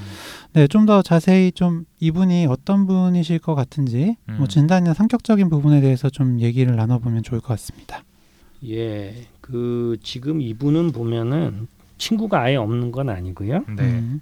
네, 0.52 0.68
좀 0.68 0.86
더 0.86 1.02
자세히 1.02 1.54
좀 1.54 1.86
이분이 2.02 2.46
어떤 2.48 2.86
분이실 2.86 3.40
것 3.40 3.56
같은지, 3.56 4.18
음. 4.28 4.36
뭐 4.40 4.48
진단이나 4.48 4.94
성격적인 4.94 5.50
부분에 5.50 5.80
대해서 5.80 6.10
좀 6.10 6.42
얘기를 6.42 6.76
나눠보면 6.76 7.24
좋을 7.24 7.40
것 7.40 7.48
같습니다. 7.48 8.04
예, 8.68 9.28
그 9.40 9.96
지금 10.04 10.42
이분은 10.42 10.92
보면은 10.92 11.68
친구가 11.98 12.42
아예 12.42 12.58
없는 12.58 12.92
건 12.92 13.08
아니고요. 13.08 13.64
네. 13.78 13.84
음, 13.84 14.20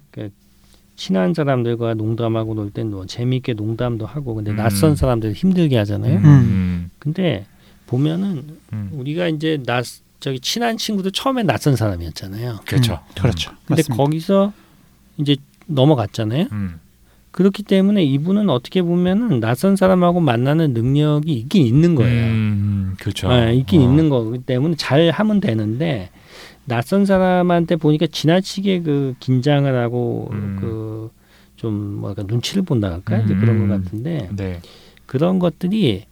친한 0.96 1.34
사람들과 1.34 1.94
농담하고 1.94 2.54
놀 2.54 2.70
땐 2.70 2.90
뭐 2.90 3.06
재미있게 3.06 3.54
농담도 3.54 4.06
하고 4.06 4.34
근데 4.34 4.50
음. 4.52 4.56
낯선 4.56 4.96
사람들 4.96 5.32
힘들게 5.32 5.76
하잖아요. 5.78 6.18
음, 6.18 6.24
음. 6.24 6.30
음, 6.30 6.90
근데 6.98 7.46
보면은 7.86 8.42
음. 8.72 8.90
우리가 8.92 9.28
이제 9.28 9.58
낯 9.64 9.84
저기 10.20 10.40
친한 10.40 10.76
친구도 10.76 11.10
처음에 11.10 11.42
낯선 11.42 11.76
사람이었잖아요. 11.76 12.60
그렇죠. 12.66 12.94
음, 12.94 13.14
그렇죠. 13.20 13.50
근데 13.66 13.82
맞습니다. 13.82 13.96
거기서 14.02 14.52
이제 15.18 15.36
넘어갔잖아요. 15.66 16.46
음, 16.52 16.80
그렇기 17.36 17.64
때문에 17.64 18.02
이분은 18.02 18.48
어떻게 18.48 18.80
보면은 18.80 19.40
낯선 19.40 19.76
사람하고 19.76 20.20
만나는 20.20 20.72
능력이 20.72 21.34
있긴 21.34 21.66
있는 21.66 21.94
거예요. 21.94 22.24
음, 22.24 22.96
그렇죠. 22.98 23.28
네, 23.28 23.54
있긴 23.56 23.82
어. 23.82 23.84
있는 23.84 24.08
거기 24.08 24.38
때문에 24.38 24.74
잘 24.76 25.10
하면 25.10 25.40
되는데 25.40 26.08
낯선 26.64 27.04
사람한테 27.04 27.76
보니까 27.76 28.06
지나치게 28.06 28.80
그 28.80 29.14
긴장을 29.20 29.70
하고 29.76 30.30
음. 30.32 30.56
그좀 31.56 31.74
뭐랄까 32.00 32.22
눈치를 32.22 32.62
본다 32.62 32.90
할까 32.90 33.16
음, 33.16 33.26
그런 33.26 33.48
음. 33.48 33.68
것 33.68 33.84
같은데 33.84 34.30
네. 34.34 34.60
그런 35.04 35.38
것들이 35.38 36.04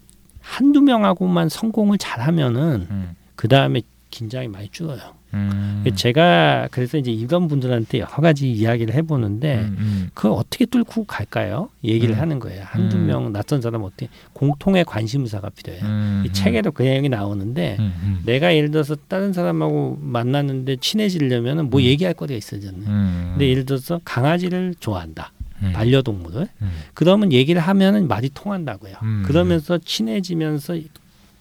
한두 0.43 0.83
명하고만 0.83 1.49
성공을 1.49 1.97
잘하면은 1.97 2.87
음, 2.91 3.17
그 3.35 3.49
다음에 3.49 3.81
긴장이 4.11 4.49
많이 4.49 4.69
줄어요. 4.69 5.01
음, 5.35 5.85
제가 5.95 6.69
그래서 6.71 6.97
이제 6.97 7.11
이런 7.11 7.49
분들한테 7.49 7.99
여러 7.99 8.11
가지 8.11 8.51
이야기를 8.51 8.95
해보는데 8.95 9.59
음, 9.59 9.77
음, 9.79 10.11
그걸 10.15 10.33
어떻게 10.33 10.65
뚫고 10.65 11.05
갈까요? 11.05 11.69
얘기를 11.83 12.15
음. 12.15 12.21
하는 12.21 12.39
거예요. 12.39 12.63
한두 12.65 12.97
음. 12.97 13.07
명 13.07 13.33
낯선 13.33 13.61
사람 13.61 13.83
어떻게 13.83 14.09
공통의 14.33 14.85
관심사가 14.85 15.51
필요해요. 15.51 15.85
음, 15.85 16.23
이 16.25 16.29
음. 16.29 16.33
책에도 16.33 16.71
그 16.71 16.83
내용이 16.83 17.09
나오는데 17.09 17.79
내가 18.25 18.55
예를 18.55 18.71
들어서 18.71 18.97
다른 19.09 19.33
사람하고 19.33 19.99
만났는데 20.01 20.77
친해지려면은 20.77 21.71
뭐 21.71 21.81
음. 21.81 21.85
얘기할 21.85 22.15
거리가 22.15 22.39
있어야잖아요. 22.39 22.85
음, 22.87 23.29
근데 23.33 23.49
예를 23.49 23.67
들어서 23.67 24.01
강아지를 24.05 24.75
좋아한다. 24.79 25.33
음, 25.63 25.73
반려동물을. 25.73 26.49
음, 26.63 26.71
그러면 26.95 27.33
얘기를 27.33 27.61
하면은 27.61 28.09
말이 28.09 28.31
통한다고요. 28.33 28.95
음. 29.03 29.23
그러면서 29.27 29.79
친해지면서 29.79 30.79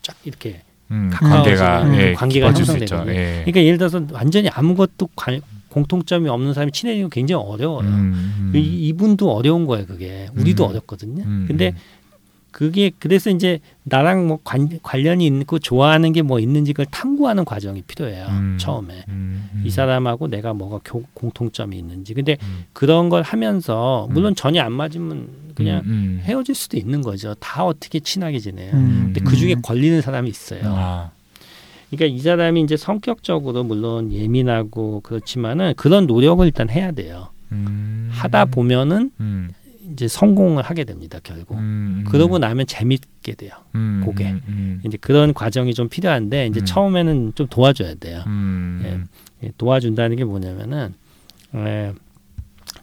쫙 0.02 0.16
이렇게 0.24 0.62
음, 0.92 1.10
관계가 1.14 1.98
예, 1.98 2.14
관계가. 2.14 2.48
형성되거든요. 2.54 3.12
예. 3.12 3.42
그러니까 3.46 3.64
예를 3.64 3.78
들어서 3.78 4.02
완전히 4.12 4.50
아무것도 4.50 5.10
관- 5.16 5.42
공통점이 5.70 6.30
없는 6.30 6.54
사람이 6.54 6.72
친해지는 6.72 7.10
거 7.10 7.14
굉장히 7.14 7.44
어려워요. 7.44 7.88
음, 7.88 8.14
음. 8.40 8.52
이, 8.56 8.60
이분도 8.90 9.32
어려운 9.34 9.66
거예요, 9.66 9.86
그게. 9.88 10.28
우리도 10.38 10.66
음. 10.66 10.70
어렵거든요. 10.70 11.24
음, 11.26 11.46
근데 11.48 11.70
음. 11.70 11.78
그게 12.54 12.92
그래서 13.00 13.30
이제 13.32 13.60
나랑 13.84 14.28
뭐 14.28 14.40
관, 14.44 14.70
관련이 14.82 15.26
있고 15.28 15.60
좋아하는 15.60 16.14
게 16.14 16.22
뭐 16.22 16.40
있는지 16.40 16.72
그걸 16.72 16.86
탐구하는 16.86 17.44
과정이 17.44 17.82
필요해요. 17.82 18.28
음. 18.30 18.58
처음에. 18.60 19.04
음, 19.10 19.50
음. 19.56 19.64
이 19.66 19.70
사람하고 19.70 20.28
내가 20.30 20.54
뭐가 20.54 20.80
교- 20.86 21.04
공통점이 21.16 21.78
있는지. 21.78 22.14
근데 22.14 22.38
음. 22.44 22.64
그런 22.72 23.10
걸 23.10 23.24
하면서 23.24 24.08
물론 24.12 24.36
전혀 24.36 24.62
안 24.62 24.72
맞으면 24.72 25.28
그냥 25.56 25.80
음, 25.86 25.90
음. 25.90 26.22
헤어질 26.24 26.56
수도 26.56 26.78
있는 26.78 27.02
거죠. 27.02 27.34
다 27.40 27.66
어떻게 27.66 28.00
친하게 28.00 28.40
지내요. 28.40 28.72
음, 28.74 29.02
근데 29.14 29.22
그 29.22 29.36
중에 29.36 29.56
음. 29.56 29.62
걸리는 29.62 30.00
사람이 30.02 30.30
있어요. 30.30 30.62
아, 30.66 31.12
그러니까 31.90 32.16
이 32.16 32.20
사람이 32.22 32.62
이제 32.62 32.78
성격적으로 32.78 33.64
물론 33.64 34.12
예민하고 34.14 35.02
그렇지만은 35.02 35.74
그런 35.76 36.06
노력을 36.08 36.46
일단 36.46 36.70
해야 36.70 36.92
돼요. 36.92 37.30
음. 37.52 38.10
하다 38.14 38.46
보면은 38.46 39.12
음, 39.20 39.50
이제 39.92 40.08
성공을 40.08 40.64
하게 40.64 40.84
됩니다. 40.84 41.20
결국. 41.24 41.58
음, 41.58 42.04
그러고 42.08 42.38
나면 42.40 42.66
재밌게 42.66 43.34
돼요. 43.36 43.52
음, 43.76 44.02
그게. 44.06 44.32
음, 44.32 44.42
음, 44.48 44.82
이제 44.86 44.98
그런 45.00 45.34
과정이 45.34 45.74
좀 45.74 45.90
필요한데 45.90 46.48
이제 46.48 46.62
음. 46.62 46.66
처음에는 46.66 47.34
좀 47.36 47.48
도와줘야 47.48 47.96
돼요. 47.96 48.24
음, 48.28 49.08
예, 49.44 49.52
도와준다는 49.58 50.16
게 50.16 50.24
뭐냐면은 50.24 50.94
에, 51.56 51.92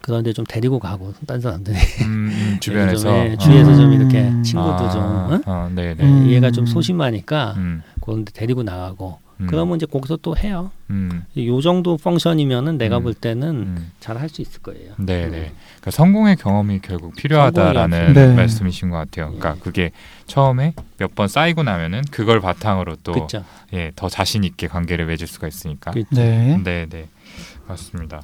그런데 0.02 0.32
좀 0.32 0.44
데리고 0.46 0.78
가고 0.78 1.12
딴 1.26 1.40
사람들이 1.40 1.76
음, 2.02 2.30
음, 2.32 2.56
주변에서 2.60 3.02
좀, 3.02 3.12
예, 3.12 3.32
어. 3.32 3.38
주위에서 3.38 3.74
좀 3.76 3.86
음. 3.86 3.92
이렇게 3.92 4.42
친구도 4.42 4.72
아, 4.72 4.90
좀 4.90 5.02
어? 5.02 5.40
어, 5.46 5.70
네네. 5.74 6.02
음. 6.04 6.30
얘가 6.30 6.50
좀 6.50 6.66
소심하니까 6.66 7.54
음, 7.56 7.82
그런데 8.00 8.32
데리고 8.32 8.62
나가고 8.62 9.18
음. 9.40 9.46
그러면 9.48 9.76
이제 9.76 9.86
거기서 9.86 10.18
또 10.22 10.36
해요. 10.36 10.70
음, 10.90 11.24
요 11.38 11.60
정도 11.60 11.96
펑션이면은 11.96 12.78
내가 12.78 12.98
음. 12.98 13.02
볼 13.04 13.14
때는 13.14 13.48
음. 13.48 13.90
잘할 14.00 14.28
수 14.28 14.42
있을 14.42 14.60
거예요. 14.62 14.92
네, 14.98 15.24
음. 15.26 15.30
네. 15.30 15.52
그러니까 15.80 15.90
성공의 15.90 16.36
경험이 16.36 16.80
결국 16.82 17.14
필요하다라는 17.16 18.12
네. 18.12 18.34
말씀이신 18.34 18.90
것 18.90 18.96
같아요. 18.96 19.26
그러니까 19.32 19.54
예. 19.56 19.60
그게 19.60 19.90
처음에 20.26 20.74
몇 20.98 21.14
번 21.14 21.26
쌓이고 21.28 21.62
나면은 21.62 22.02
그걸 22.10 22.40
바탕으로 22.40 22.96
또 23.02 23.12
그렇죠. 23.12 23.44
예, 23.72 23.92
더 23.96 24.08
자신 24.08 24.44
있게 24.44 24.68
관계를 24.68 25.06
맺을 25.06 25.26
수가 25.26 25.48
있으니까. 25.48 25.90
그- 25.92 26.04
네. 26.10 26.58
네, 26.62 26.86
네. 26.88 27.08
맞습니다. 27.66 28.22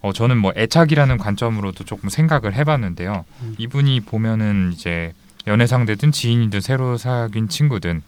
어, 0.00 0.12
저는 0.12 0.36
뭐 0.38 0.52
애착이라는 0.56 1.16
관점으로도 1.18 1.84
조금 1.84 2.08
생각을 2.08 2.54
해봤는데요. 2.54 3.24
음. 3.42 3.54
이분이 3.58 4.00
보면은 4.00 4.70
이제 4.74 5.12
연애 5.46 5.66
상대든 5.66 6.12
지인이든 6.12 6.60
새로 6.60 6.96
사귄 6.96 7.48
친구든 7.48 8.02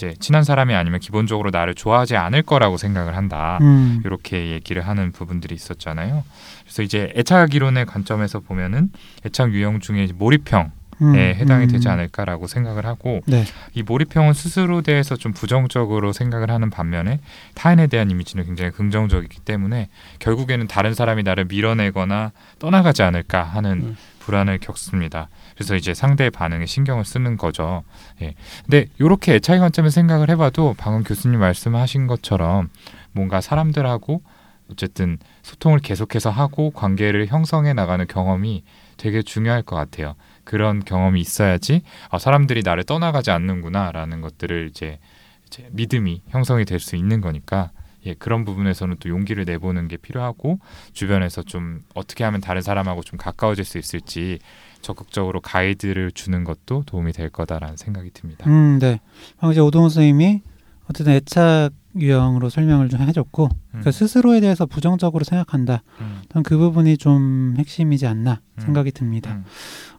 이제 0.00 0.14
친한 0.18 0.44
사람이 0.44 0.74
아니면 0.74 0.98
기본적으로 0.98 1.50
나를 1.50 1.74
좋아하지 1.74 2.16
않을 2.16 2.42
거라고 2.42 2.78
생각을 2.78 3.16
한다. 3.16 3.58
음. 3.60 4.00
이렇게 4.06 4.50
얘기를 4.50 4.86
하는 4.86 5.12
부분들이 5.12 5.54
있었잖아요. 5.54 6.24
그래서 6.62 6.82
이제 6.82 7.12
애착 7.16 7.54
이론의 7.54 7.84
관점에서 7.84 8.40
보면은 8.40 8.90
애착 9.26 9.52
유형 9.52 9.80
중에 9.80 10.04
이제 10.04 10.14
몰입형에 10.16 10.70
음. 11.02 11.14
해당이 11.14 11.66
되지 11.66 11.88
음. 11.88 11.92
않을까라고 11.92 12.46
생각을 12.46 12.86
하고 12.86 13.20
네. 13.26 13.44
이 13.74 13.82
몰입형은 13.82 14.32
스스로 14.32 14.80
대해서 14.80 15.16
좀 15.16 15.34
부정적으로 15.34 16.14
생각을 16.14 16.50
하는 16.50 16.70
반면에 16.70 17.20
타인에 17.54 17.86
대한 17.86 18.10
이미지는 18.10 18.46
굉장히 18.46 18.70
긍정적이기 18.70 19.40
때문에 19.40 19.90
결국에는 20.18 20.66
다른 20.66 20.94
사람이 20.94 21.24
나를 21.24 21.44
밀어내거나 21.44 22.32
떠나가지 22.58 23.02
않을까 23.02 23.42
하는 23.42 23.72
음. 23.72 23.96
불안을 24.20 24.58
겪습니다. 24.58 25.28
그래서 25.54 25.74
이제 25.74 25.92
상대의 25.94 26.30
반응에 26.30 26.66
신경을 26.66 27.04
쓰는 27.04 27.36
거죠. 27.36 27.82
예. 28.22 28.34
근데 28.62 28.86
이렇게 28.98 29.34
애착의 29.34 29.60
관점에서 29.60 29.94
생각을 29.94 30.30
해봐도 30.30 30.74
방금 30.78 31.02
교수님 31.02 31.40
말씀하신 31.40 32.06
것처럼 32.06 32.68
뭔가 33.12 33.40
사람들하고 33.40 34.22
어쨌든 34.70 35.18
소통을 35.42 35.80
계속해서 35.80 36.30
하고 36.30 36.70
관계를 36.70 37.26
형성해 37.26 37.72
나가는 37.72 38.06
경험이 38.06 38.62
되게 38.96 39.22
중요할 39.22 39.62
것 39.62 39.74
같아요. 39.74 40.14
그런 40.44 40.84
경험이 40.84 41.20
있어야지 41.20 41.82
아, 42.08 42.18
사람들이 42.18 42.62
나를 42.64 42.84
떠나가지 42.84 43.30
않는구나라는 43.32 44.20
것들을 44.20 44.68
이제, 44.70 45.00
이제 45.46 45.68
믿음이 45.72 46.22
형성이 46.28 46.64
될 46.64 46.78
수 46.78 46.94
있는 46.94 47.20
거니까 47.20 47.70
예, 48.06 48.14
그런 48.14 48.44
부분에서는 48.44 48.96
또 49.00 49.08
용기를 49.08 49.44
내보는 49.44 49.88
게 49.88 49.96
필요하고 49.96 50.58
주변에서 50.92 51.42
좀 51.42 51.80
어떻게 51.94 52.24
하면 52.24 52.40
다른 52.40 52.62
사람하고 52.62 53.02
좀 53.02 53.18
가까워질 53.18 53.64
수 53.64 53.78
있을지 53.78 54.38
적극적으로 54.80 55.40
가이드를 55.40 56.10
주는 56.12 56.44
것도 56.44 56.84
도움이 56.86 57.12
될 57.12 57.28
거다라는 57.28 57.76
생각이 57.76 58.10
듭니다. 58.12 58.48
음, 58.48 58.78
네. 58.80 59.00
방금 59.38 59.52
이제 59.52 59.60
오동훈 59.60 59.90
선생님이 59.90 60.42
어쨌든 60.88 61.12
애착 61.12 61.72
유형으로 61.96 62.50
설명을 62.50 62.88
좀 62.88 63.00
해줬고 63.00 63.48
그러니까 63.68 63.90
스스로에 63.90 64.40
대해서 64.40 64.64
부정적으로 64.64 65.24
생각한다. 65.24 65.82
음, 66.00 66.42
그 66.44 66.56
부분이 66.56 66.96
좀 66.98 67.54
핵심이지 67.58 68.06
않나 68.06 68.40
음. 68.58 68.60
생각이 68.60 68.92
듭니다. 68.92 69.32
음, 69.32 69.44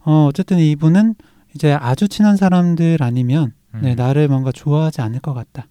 어, 0.05 0.25
어쨌든 0.27 0.59
이분은 0.59 1.15
이제 1.53 1.73
아주 1.73 2.07
친한 2.07 2.37
사람들 2.37 2.97
아니면 3.01 3.53
음, 3.73 3.81
네, 3.83 3.95
나를 3.95 4.27
뭔가 4.29 4.51
좋아하지 4.51 5.01
않을 5.01 5.19
것 5.19 5.33
같다. 5.33 5.67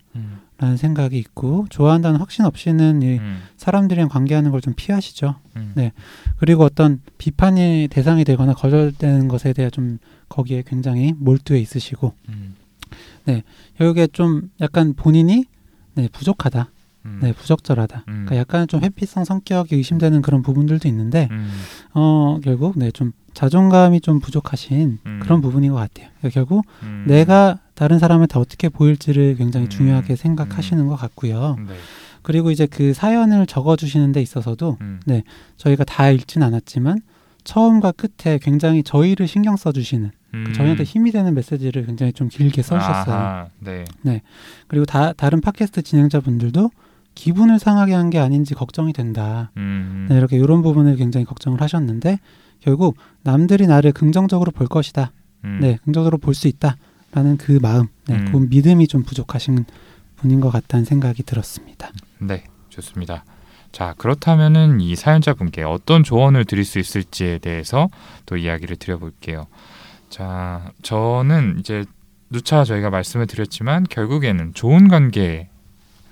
음, 0.61 0.62
라는 0.62 0.76
생각이 0.76 1.19
있고 1.19 1.67
좋아한다는 1.71 2.21
확신 2.21 2.45
없이는 2.45 3.02
이 3.02 3.19
음, 3.19 3.38
사람들이랑 3.57 4.09
관계하는 4.09 4.50
걸 4.50 4.61
좀 4.61 4.75
피하시죠. 4.76 5.37
음, 5.57 5.73
네. 5.75 5.93
그리고 6.37 6.64
어떤 6.64 7.00
비판의 7.17 7.88
대상이 7.88 8.25
되거나 8.25 8.52
거절되는 8.52 9.26
것에 9.29 9.55
대해 9.55 9.71
좀 9.71 9.99
거기에 10.29 10.62
굉장히 10.67 11.14
몰두해 11.17 11.59
있으시고 11.61 12.12
음, 12.29 12.55
결국에 13.79 14.07
좀 14.09 14.50
약간 14.61 14.93
본인이 14.95 15.45
네, 15.95 16.09
부족하다. 16.12 16.71
음, 17.07 17.19
네, 17.23 17.33
부적절하다. 17.33 18.05
음. 18.09 18.12
그러니까 18.26 18.37
약간 18.37 18.68
좀 18.68 18.83
회피성 18.83 19.25
성격이 19.25 19.75
의심되는 19.77 20.20
그런 20.20 20.42
부분들도 20.42 20.87
있는데 20.88 21.29
음, 21.31 21.51
어, 21.94 22.38
결국 22.44 22.79
네, 22.79 22.90
좀 22.90 23.12
자존감이 23.33 24.03
좀 24.03 24.20
부족하신 24.20 24.99
음. 25.07 25.20
그런 25.23 25.40
부분인 25.40 25.73
것 25.73 25.79
같아요. 25.79 26.09
그러니까 26.18 26.35
결국 26.35 26.66
음, 26.83 27.05
내가 27.07 27.59
다른 27.81 27.99
사람한테 27.99 28.38
어떻게 28.38 28.69
보일지를 28.69 29.37
굉장히 29.37 29.64
음. 29.64 29.71
중요하게 29.71 30.14
생각하시는 30.14 30.87
것 30.87 30.97
같고요. 30.97 31.57
네, 31.66 31.73
그리고 32.21 32.51
이제 32.51 32.66
그 32.66 32.93
사연을 32.93 33.47
적어주시는 33.47 34.12
데 34.12 34.21
있어서도 34.21 34.77
음, 34.83 35.01
저희가 35.57 35.85
다 35.85 36.11
읽진 36.11 36.43
않았지만 36.43 37.01
처음과 37.43 37.93
끝에 37.93 38.37
굉장히 38.37 38.83
저희를 38.83 39.27
신경 39.27 39.57
써주시는 39.57 40.11
음. 40.35 40.45
그 40.47 40.53
저희한테 40.53 40.85
힘이 40.85 41.11
되는 41.11 41.33
메시지를 41.33 41.87
굉장히 41.87 42.12
좀 42.12 42.29
길게 42.29 42.61
써주셨어요. 42.61 43.14
아하, 43.14 43.49
네, 44.03 44.21
그리고 44.69 44.85
다, 44.85 45.14
다른 45.14 45.40
팟캐스트 45.40 45.81
진행자분들도 45.81 46.71
기분을 47.14 47.59
상하게 47.59 47.95
한 47.95 48.11
게 48.11 48.19
아닌지 48.19 48.55
걱정이 48.55 48.93
된다. 48.93 49.53
음, 49.57 50.07
네, 50.11 50.19
이렇게 50.19 50.37
이런 50.37 50.61
부분을 50.61 50.97
굉장히 50.97 51.25
걱정을 51.25 51.62
하셨는데 51.62 52.19
결국 52.61 52.99
남들이 53.23 53.66
나를 53.66 53.93
긍정적으로 53.93 54.51
볼 54.51 54.66
것이다. 54.66 55.12
음, 55.45 55.61
네, 55.62 55.79
긍정적으로 55.83 56.19
볼 56.19 56.35
수 56.35 56.47
있다 56.47 56.77
라는 57.12 57.37
그 57.37 57.59
마음, 57.61 57.88
네, 58.07 58.16
음. 58.16 58.33
그 58.33 58.37
믿음이 58.37 58.87
좀 58.87 59.03
부족하신 59.03 59.64
분인 60.16 60.40
것 60.40 60.51
같다는 60.51 60.85
생각이 60.85 61.23
들었습니다. 61.25 61.90
네, 62.18 62.44
좋습니다. 62.68 63.25
자, 63.73 63.94
그렇다면은 63.99 64.81
이 64.81 64.96
사연자분께 64.96 65.62
어떤 65.62 66.03
조언을 66.03 66.44
드릴 66.44 66.64
수 66.64 66.79
있을지에 66.79 67.38
대해서 67.38 67.88
또 68.27 68.37
이야기를 68.37 68.77
드려볼게요. 68.77 69.46
자, 70.09 70.73
저는 70.83 71.57
이제 71.61 71.85
누차 72.31 72.64
저희가 72.64 72.90
말씀을 72.90 73.27
드렸지만 73.27 73.85
결국에는 73.88 74.55
좋은 74.55 74.88
관계, 74.88 75.49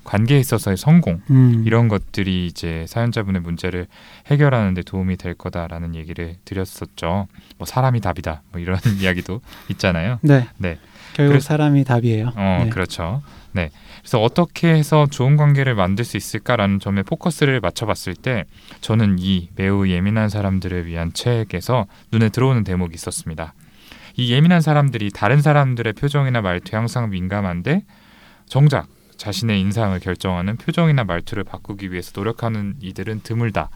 관계에 0.09 0.39
있어서의 0.39 0.79
성공 0.79 1.21
음, 1.31 1.65
이런 1.67 1.89
것들이 1.89 2.47
이제 2.47 2.87
사연자분의 2.89 3.43
문제를 3.43 3.87
해결하는 4.29 4.73
데 4.73 4.81
도움이 4.83 5.19
될 5.19 5.35
거다라는 5.35 5.95
얘기를 5.95 6.37
드렸었죠. 6.47 7.29
뭐 7.59 7.67
사람이 7.67 8.01
답이다. 8.01 8.41
뭐 8.51 8.61
이런 8.61 8.79
이야기도 9.03 9.43
있잖아요. 9.71 10.19
네, 10.23 10.49
네. 10.57 10.79
결국 11.13 11.33
그래서- 11.33 11.49
사람이 11.49 11.85
답이에요. 11.85 12.33
어, 12.37 12.61
네. 12.65 12.71
그렇죠. 12.71 13.23
네. 13.53 13.71
그래서 14.01 14.23
어떻게 14.23 14.69
해서 14.69 15.07
좋은 15.11 15.37
관계를 15.37 15.75
만들 15.75 16.07
수 16.07 16.17
있을까라는 16.17 16.81
점에 16.81 17.03
포커스를 17.03 17.61
맞춰봤을 17.61 18.15
때 18.15 18.45
저는 18.81 19.17
이 19.19 19.51
매우 19.57 19.87
예민한 19.89 20.31
사람들을 20.31 20.87
위한 20.87 21.13
책에서 21.13 21.87
눈에 22.13 22.31
들어오는 22.31 22.65
대목이 22.65 22.95
있었습니다. 22.95 23.53
이 24.17 24.33
예민한 24.33 24.63
사람들이 24.63 25.11
다른 25.11 25.43
사람들의 25.43 25.93
표정이나 25.93 26.41
말투에 26.41 26.79
항상 26.79 27.11
민감한데 27.11 27.83
정작 28.47 28.87
자신의 29.19 29.61
인상을 29.61 29.99
결정하는 30.01 30.57
표정이나 30.57 31.05
말투를 31.05 31.45
바꾸기 31.45 31.93
위해서 31.93 32.13
노력하는 32.15 32.77
이들은 32.81 33.21
드물다. 33.23 33.69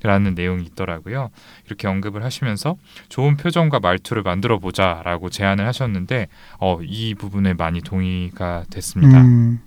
라는 0.00 0.36
내용이 0.36 0.62
있더라고요. 0.64 1.30
이렇게 1.66 1.88
언급을 1.88 2.22
하시면서 2.22 2.76
좋은 3.08 3.36
표정과 3.36 3.80
말투를 3.80 4.22
만들어 4.22 4.60
보자라고 4.60 5.28
제안을 5.28 5.66
하셨는데 5.66 6.28
어, 6.60 6.78
이 6.84 7.16
부분에 7.16 7.54
많이 7.54 7.80
동의가 7.80 8.62
됐습니다. 8.70 9.20
음, 9.20 9.60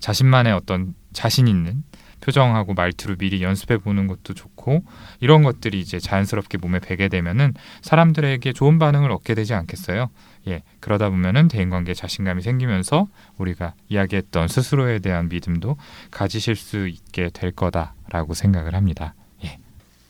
자신만의 0.00 0.52
어떤 0.52 0.94
자신 1.12 1.46
있는 1.46 1.84
표정하고 2.22 2.74
말투를 2.74 3.16
미리 3.16 3.42
연습해 3.42 3.78
보는 3.78 4.06
것도 4.06 4.34
좋고 4.34 4.84
이런 5.20 5.42
것들이 5.42 5.80
이제 5.80 5.98
자연스럽게 5.98 6.58
몸에 6.58 6.78
배게 6.78 7.08
되면은 7.08 7.54
사람들에게 7.82 8.52
좋은 8.52 8.78
반응을 8.78 9.10
얻게 9.10 9.34
되지 9.34 9.54
않겠어요? 9.54 10.08
예. 10.48 10.62
그러다 10.80 11.10
보면은 11.10 11.48
대인 11.48 11.70
관계에 11.70 11.94
자신감이 11.94 12.42
생기면서 12.42 13.08
우리가 13.38 13.74
이야기했던 13.88 14.48
스스로에 14.48 15.00
대한 15.00 15.28
믿음도 15.28 15.76
가지실 16.10 16.56
수 16.56 16.88
있게 16.88 17.30
될 17.32 17.52
거다라고 17.52 18.34
생각을 18.34 18.74
합니다. 18.74 19.14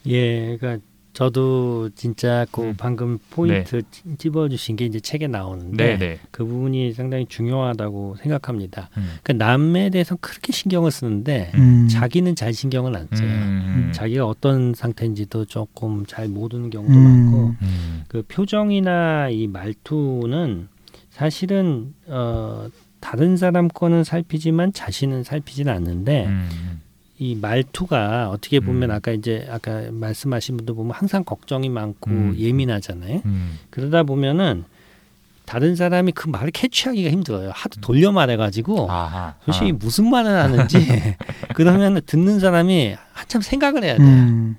예, 0.06 0.56
그러니까 0.56 0.84
저도 1.12 1.90
진짜 1.94 2.46
그 2.50 2.62
음. 2.62 2.74
방금 2.78 3.18
포인트 3.30 3.82
찝어주신 4.16 4.76
게 4.76 4.86
이제 4.86 4.98
책에 4.98 5.26
나오는데 5.26 5.84
네, 5.84 5.98
네. 5.98 6.18
그 6.30 6.44
부분이 6.44 6.92
상당히 6.94 7.26
중요하다고 7.26 8.16
생각합니다. 8.16 8.88
음. 8.96 9.18
그러니까 9.22 9.44
남에 9.44 9.90
대해서 9.90 10.16
그렇게 10.20 10.52
신경을 10.52 10.90
쓰는데 10.90 11.52
음, 11.54 11.88
자기는 11.88 12.34
잘 12.34 12.54
신경을 12.54 12.96
안 12.96 13.08
써요. 13.12 13.28
음. 13.28 13.92
자기가 13.94 14.26
어떤 14.26 14.74
상태인지도 14.74 15.44
조금 15.44 16.06
잘 16.06 16.28
모르는 16.28 16.70
경우도 16.70 16.92
음. 16.94 17.02
많고 17.02 17.54
음. 17.60 18.04
그 18.08 18.22
표정이나 18.26 19.28
이 19.28 19.46
말투는 19.48 20.68
사실은 21.10 21.92
어 22.06 22.68
다른 23.00 23.36
사람 23.36 23.68
거는 23.68 24.04
살피지만 24.04 24.72
자신은 24.72 25.24
살피지는 25.24 25.70
않는데 25.72 26.26
음. 26.26 26.80
이 27.22 27.36
말투가 27.36 28.30
어떻게 28.30 28.58
보면 28.58 28.90
음. 28.90 28.96
아까 28.96 29.12
이제 29.12 29.46
아까 29.48 29.82
말씀하신 29.92 30.56
분도 30.56 30.74
보면 30.74 30.92
항상 30.92 31.22
걱정이 31.22 31.68
많고 31.68 32.10
음. 32.10 32.34
예민하잖아요. 32.36 33.22
음. 33.24 33.58
그러다 33.70 34.02
보면은 34.02 34.64
다른 35.44 35.76
사람이 35.76 36.12
그 36.12 36.28
말을 36.28 36.50
캐치하기가 36.50 37.10
힘들어요. 37.10 37.52
하도 37.54 37.80
돌려 37.80 38.10
말해가지고 38.10 38.90
아하. 38.90 39.34
도대체 39.44 39.70
아. 39.70 39.72
무슨 39.78 40.10
말을 40.10 40.30
하는지 40.32 40.78
그러면 41.54 42.00
듣는 42.04 42.40
사람이 42.40 42.96
한참 43.12 43.40
생각을 43.40 43.84
해야 43.84 43.96
돼요. 43.96 44.06
음, 44.08 44.56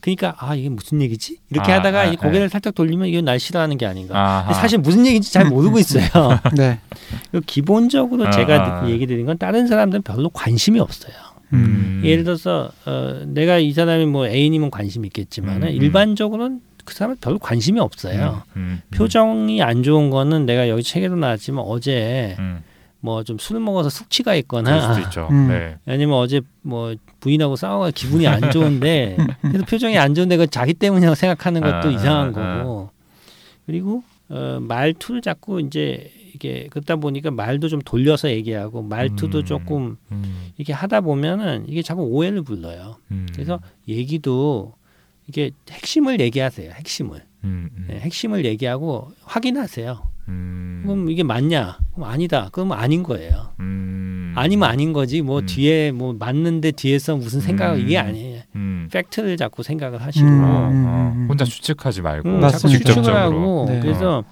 그러니까 0.00 0.34
아 0.38 0.56
이게 0.56 0.68
무슨 0.68 1.00
얘기지? 1.00 1.38
이렇게 1.50 1.72
아, 1.72 1.76
하다가 1.76 2.00
아, 2.00 2.04
이 2.06 2.16
고개를 2.16 2.48
살짝 2.48 2.74
돌리면 2.74 3.08
이건 3.08 3.24
날 3.24 3.38
싫어하는 3.38 3.78
게 3.78 3.86
아닌가. 3.86 4.18
아하. 4.18 4.52
사실 4.52 4.78
무슨 4.78 5.06
얘기인지 5.06 5.32
잘 5.32 5.46
모르고 5.46 5.78
있어요. 5.78 6.04
네. 6.56 6.80
기본적으로 7.46 8.26
아, 8.26 8.30
제가 8.30 8.82
아. 8.82 8.88
얘기 8.88 9.06
드린 9.06 9.26
건 9.26 9.38
다른 9.38 9.66
사람들은 9.68 10.02
별로 10.02 10.28
관심이 10.30 10.80
없어요. 10.80 11.27
음. 11.52 12.02
예를 12.04 12.24
들어서 12.24 12.70
어, 12.86 13.22
내가 13.26 13.58
이 13.58 13.72
사람이 13.72 14.06
뭐 14.06 14.26
애인이면 14.26 14.70
관심 14.70 15.04
있겠지만 15.04 15.56
음, 15.56 15.62
은 15.62 15.68
음. 15.68 15.72
일반적으로는 15.72 16.60
그 16.84 16.94
사람은 16.94 17.18
별로 17.20 17.38
관심이 17.38 17.80
없어요. 17.80 18.42
음, 18.56 18.80
음, 18.84 18.96
표정이 18.96 19.62
안 19.62 19.82
좋은 19.82 20.10
거는 20.10 20.46
내가 20.46 20.68
여기 20.68 20.82
책에도 20.82 21.16
나왔지만 21.16 21.64
어제 21.66 22.34
음, 22.38 22.62
뭐좀 23.00 23.38
술 23.38 23.60
먹어서 23.60 23.90
숙취가 23.90 24.34
있거나. 24.36 24.94
음. 25.30 25.48
네. 25.48 25.76
아니면 25.86 26.16
어제 26.16 26.40
뭐 26.62 26.94
부인하고 27.20 27.56
싸워가 27.56 27.90
기분이 27.90 28.26
안 28.26 28.50
좋은데 28.50 29.16
그래서 29.42 29.64
표정이 29.66 29.98
안 29.98 30.14
좋은데 30.14 30.36
그 30.36 30.46
자기 30.46 30.74
때문이라고 30.74 31.14
생각하는 31.14 31.60
것도 31.60 31.88
아, 31.88 31.90
이상한 31.90 32.28
아, 32.28 32.58
거고 32.62 32.90
그리고 33.66 34.02
어, 34.30 34.58
말투를 34.60 35.22
자꾸 35.22 35.60
이제 35.60 36.12
이게 36.34 36.68
그러다 36.70 36.96
보니까 36.96 37.30
말도 37.30 37.68
좀 37.68 37.80
돌려서 37.80 38.30
얘기하고 38.30 38.82
말투도 38.82 39.38
음. 39.38 39.44
조금 39.44 39.96
음, 40.12 40.50
이렇게 40.56 40.72
하다 40.72 41.00
보면은 41.00 41.64
이게 41.66 41.82
자꾸 41.82 42.02
오해를 42.02 42.42
불러요. 42.42 42.96
음. 43.10 43.26
그래서 43.32 43.60
얘기도 43.88 44.74
이게 45.26 45.50
핵심을 45.70 46.20
얘기하세요. 46.20 46.72
핵심을 46.72 47.22
음, 47.44 47.70
음, 47.76 47.86
네, 47.88 48.00
핵심을 48.00 48.44
얘기하고 48.44 49.12
확인하세요. 49.22 50.10
음, 50.28 50.82
그럼 50.84 51.10
이게 51.10 51.22
맞냐? 51.22 51.78
그럼 51.94 52.08
아니다. 52.08 52.48
그럼 52.52 52.72
아닌 52.72 53.02
거예요. 53.02 53.52
음, 53.60 54.34
아니면 54.36 54.68
아닌 54.68 54.92
거지. 54.92 55.22
뭐 55.22 55.40
음. 55.40 55.46
뒤에 55.46 55.92
뭐 55.92 56.12
맞는데 56.12 56.72
뒤에서 56.72 57.16
무슨 57.16 57.40
생각 57.40 57.74
음. 57.74 57.80
이게 57.80 57.98
아니에요. 57.98 58.37
음. 58.56 58.88
팩트를 58.92 59.36
자꾸 59.36 59.62
생각을 59.62 60.00
하시고 60.02 60.26
음. 60.26 60.44
어, 60.44 60.46
어, 60.48 61.12
음. 61.14 61.26
혼자 61.28 61.44
추측하지 61.44 62.02
말고 62.02 62.28
음. 62.28 62.40
자꾸 62.40 62.68
추측을 62.68 62.78
직접적으로. 62.84 63.18
하고 63.18 63.66
네. 63.68 63.80
그래서 63.80 64.24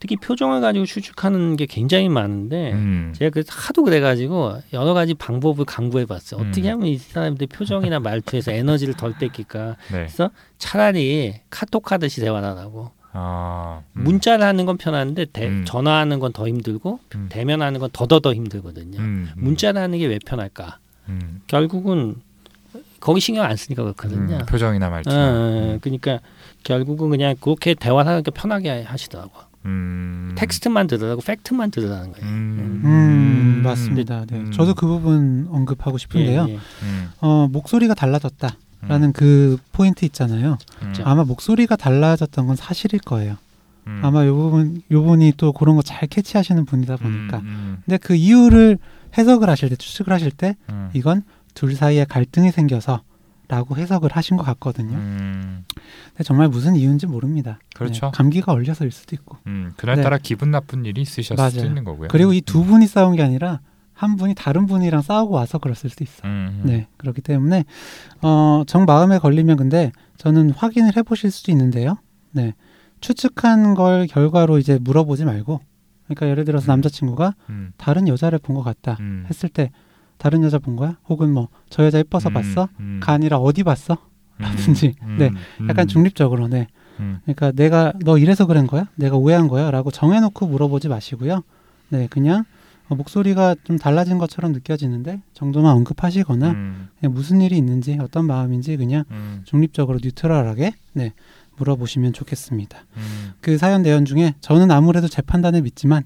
특히 0.00 0.16
표정을 0.16 0.60
가지고 0.60 0.84
추측하는 0.84 1.56
게 1.56 1.66
굉장히 1.66 2.08
많은데 2.08 2.72
음, 2.72 3.12
제가 3.16 3.30
그래서 3.30 3.48
하도 3.52 3.84
그래가지고 3.84 4.58
여러 4.74 4.92
가지 4.92 5.14
방법을 5.14 5.64
강구해봤어요. 5.64 6.40
음. 6.42 6.48
어떻게 6.48 6.68
하면 6.68 6.86
이 6.88 6.98
사람들 6.98 7.46
표정이나 7.46 8.00
말투에서 8.00 8.50
에너지를 8.52 8.94
덜 8.94 9.14
뺏길까? 9.18 9.68
네. 9.68 9.76
그래서 9.98 10.30
차라리 10.58 11.34
카톡 11.48 11.90
하듯이 11.92 12.20
대화를 12.20 12.48
하라고. 12.50 12.90
아, 13.16 13.82
음, 13.96 14.02
문자를 14.02 14.44
하는 14.44 14.66
건 14.66 14.76
편한데 14.76 15.26
대- 15.32 15.46
음. 15.46 15.64
전화하는 15.64 16.18
건 16.18 16.32
더 16.32 16.48
힘들고 16.48 16.98
음. 17.14 17.26
대면하는 17.30 17.78
건 17.78 17.88
더더더 17.92 18.34
힘들거든요. 18.34 18.98
음, 18.98 19.30
음, 19.36 19.42
문자를 19.44 19.80
하는 19.80 19.98
게 20.00 20.06
왜 20.06 20.18
편할까? 20.18 20.78
음, 21.08 21.40
결국은 21.46 22.16
거기 23.04 23.20
신경 23.20 23.44
안 23.44 23.54
쓰니까 23.54 23.82
그렇거든요. 23.82 24.36
음, 24.36 24.46
표정이나 24.46 24.88
말투. 24.88 25.10
어, 25.10 25.14
어, 25.14 25.78
그러니까 25.82 26.20
결국은 26.62 27.10
그냥 27.10 27.34
그렇게 27.38 27.74
대화를 27.74 28.10
하니까 28.10 28.30
편하게 28.30 28.82
하시더라고요. 28.82 29.42
음, 29.66 30.32
텍스트만 30.36 30.86
들으라고 30.86 31.20
팩트만 31.20 31.70
들으라는 31.70 32.12
거예요. 32.12 32.26
음, 32.26 32.80
음, 32.82 33.60
맞습니다. 33.62 34.24
네. 34.26 34.38
음. 34.38 34.50
저도 34.52 34.72
그 34.74 34.86
부분 34.86 35.46
언급하고 35.50 35.98
싶은데요. 35.98 36.46
예, 36.48 36.52
예. 36.54 36.58
음, 36.82 37.10
어, 37.20 37.46
목소리가 37.52 37.92
달라졌다 37.92 38.56
라는 38.88 39.08
음, 39.08 39.12
그 39.12 39.58
포인트 39.72 40.06
있잖아요. 40.06 40.56
음, 40.82 40.94
아마 41.04 41.24
목소리가 41.24 41.76
달라졌던 41.76 42.46
건 42.46 42.56
사실일 42.56 43.00
거예요. 43.00 43.36
음, 43.86 44.00
아마 44.02 44.24
요 44.24 44.34
부분 44.34 44.80
요 44.90 45.02
분이 45.02 45.34
또 45.36 45.52
그런 45.52 45.76
거 45.76 45.82
잘 45.82 46.08
캐치하시는 46.08 46.64
분이다 46.64 46.96
보니까. 46.96 47.38
음, 47.40 47.78
근데 47.84 47.98
그 47.98 48.14
이유를 48.14 48.78
해석을 49.18 49.50
하실 49.50 49.68
때 49.68 49.76
추측을 49.76 50.10
하실 50.10 50.30
때 50.30 50.56
음, 50.70 50.88
이건 50.94 51.22
둘 51.54 51.74
사이에 51.74 52.04
갈등이 52.04 52.50
생겨서 52.50 53.02
라고 53.46 53.76
해석을 53.76 54.10
하신 54.12 54.36
것 54.38 54.42
같거든요. 54.44 54.96
음, 54.96 55.64
근데 56.12 56.24
정말 56.24 56.48
무슨 56.48 56.76
이유인지 56.76 57.06
모릅니다. 57.06 57.58
그렇죠. 57.74 58.06
네, 58.06 58.12
감기가 58.14 58.52
걸려서일 58.52 58.90
수도 58.90 59.14
있고. 59.16 59.36
음, 59.46 59.72
그날따라 59.76 60.18
기분 60.18 60.50
나쁜 60.50 60.84
일이 60.86 61.02
있으셨을 61.02 61.36
수도 61.36 61.42
맞아요. 61.60 61.68
있는 61.68 61.84
거고요. 61.84 62.08
그리고 62.08 62.32
이 62.32 62.40
두 62.40 62.64
분이 62.64 62.86
싸운 62.86 63.16
게 63.16 63.22
아니라 63.22 63.60
한 63.92 64.16
분이 64.16 64.34
다른 64.34 64.66
분이랑 64.66 65.02
싸우고 65.02 65.34
와서 65.34 65.58
그랬을 65.58 65.90
수도 65.90 66.02
있어요. 66.04 66.22
음, 66.30 66.60
음, 66.62 66.66
네, 66.66 66.86
그렇기 66.96 67.20
때문에 67.20 67.64
어, 68.22 68.62
정 68.66 68.86
마음에 68.86 69.18
걸리면 69.18 69.56
근데 69.58 69.92
저는 70.16 70.50
확인을 70.50 70.96
해보실 70.96 71.30
수도 71.30 71.52
있는데요. 71.52 71.98
네, 72.32 72.54
추측한 73.00 73.74
걸 73.74 74.06
결과로 74.06 74.58
이제 74.58 74.78
물어보지 74.80 75.24
말고, 75.26 75.60
그러니까 76.06 76.28
예를 76.28 76.44
들어서 76.46 76.66
남자친구가 76.72 77.34
음, 77.50 77.72
다른 77.76 78.08
여자를 78.08 78.38
본 78.38 78.56
것 78.56 78.62
같다 78.62 78.96
음, 79.00 79.26
했을 79.28 79.48
때 79.50 79.70
다른 80.18 80.42
여자 80.42 80.58
본 80.58 80.76
거야? 80.76 80.96
혹은 81.08 81.32
뭐 81.32 81.48
저 81.70 81.84
여자 81.84 81.98
예뻐서 81.98 82.28
음, 82.30 82.34
봤어? 82.34 82.68
음, 82.80 83.00
가 83.02 83.12
아니라 83.12 83.38
어디 83.38 83.62
봤어? 83.64 83.96
라든지. 84.38 84.94
음, 85.02 85.16
네, 85.18 85.30
음, 85.60 85.68
약간 85.68 85.86
중립적으로 85.88 86.48
네. 86.48 86.66
음, 87.00 87.18
그러니까 87.24 87.50
내가 87.52 87.92
너 88.04 88.18
이래서 88.18 88.46
그런 88.46 88.66
거야? 88.66 88.88
내가 88.94 89.16
오해한 89.16 89.48
거야?라고 89.48 89.90
정해놓고 89.90 90.46
물어보지 90.46 90.88
마시고요. 90.88 91.42
네, 91.88 92.06
그냥 92.10 92.44
어, 92.88 92.94
목소리가 92.94 93.56
좀 93.64 93.78
달라진 93.78 94.18
것처럼 94.18 94.52
느껴지는데 94.52 95.22
정도만 95.32 95.74
언급하시거나 95.76 96.50
음, 96.50 96.88
그냥 97.00 97.14
무슨 97.14 97.40
일이 97.40 97.56
있는지 97.56 97.98
어떤 98.00 98.26
마음인지 98.26 98.76
그냥 98.76 99.04
음, 99.10 99.42
중립적으로 99.44 99.98
뉴트럴하게 100.02 100.74
네, 100.92 101.12
물어보시면 101.56 102.12
좋겠습니다. 102.12 102.78
음, 102.96 103.32
그 103.40 103.58
사연 103.58 103.82
내용 103.82 104.04
중에 104.04 104.34
저는 104.40 104.70
아무래도 104.70 105.08
제 105.08 105.22
판단을 105.22 105.62
믿지만 105.62 106.04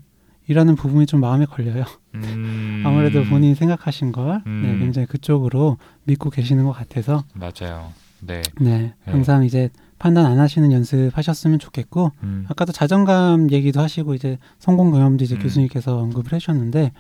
이라는 0.49 0.77
부분이 0.77 1.07
좀 1.07 1.21
마음에 1.21 1.45
걸려요. 1.45 1.85
음, 2.15 2.83
아무래도 2.87 3.23
본인이 3.25 3.55
생각하신 3.55 4.13
걸 4.13 4.43
음. 4.47 4.63
네, 4.63 4.79
굉장히 4.79 5.07
그쪽으로 5.07 5.77
믿고 6.05 6.31
계시는 6.31 6.65
것 6.65 6.73
같아서 6.73 7.25
맞아요. 7.35 7.93
네. 8.21 8.43
네, 8.59 8.79
네. 8.79 8.95
항상 9.05 9.45
이제 9.45 9.71
판단 9.99 10.27
안 10.27 10.39
하시는 10.39 10.73
연습하셨으면 10.73 11.59
좋겠고 11.59 12.13
음, 12.23 12.47
아까도 12.49 12.73
자존감 12.73 13.51
얘기도 13.51 13.81
하시고 13.81 14.15
이제 14.15 14.39
성공 14.59 14.91
경험도 14.91 15.25
이제 15.25 15.37
음. 15.37 15.41
교수님께서 15.41 15.99
언급을 15.99 16.33
해주셨는데 16.33 16.93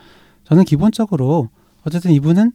저는 0.44 0.64
기본적으로 0.64 1.48
어쨌든 1.84 2.10
이분은 2.12 2.52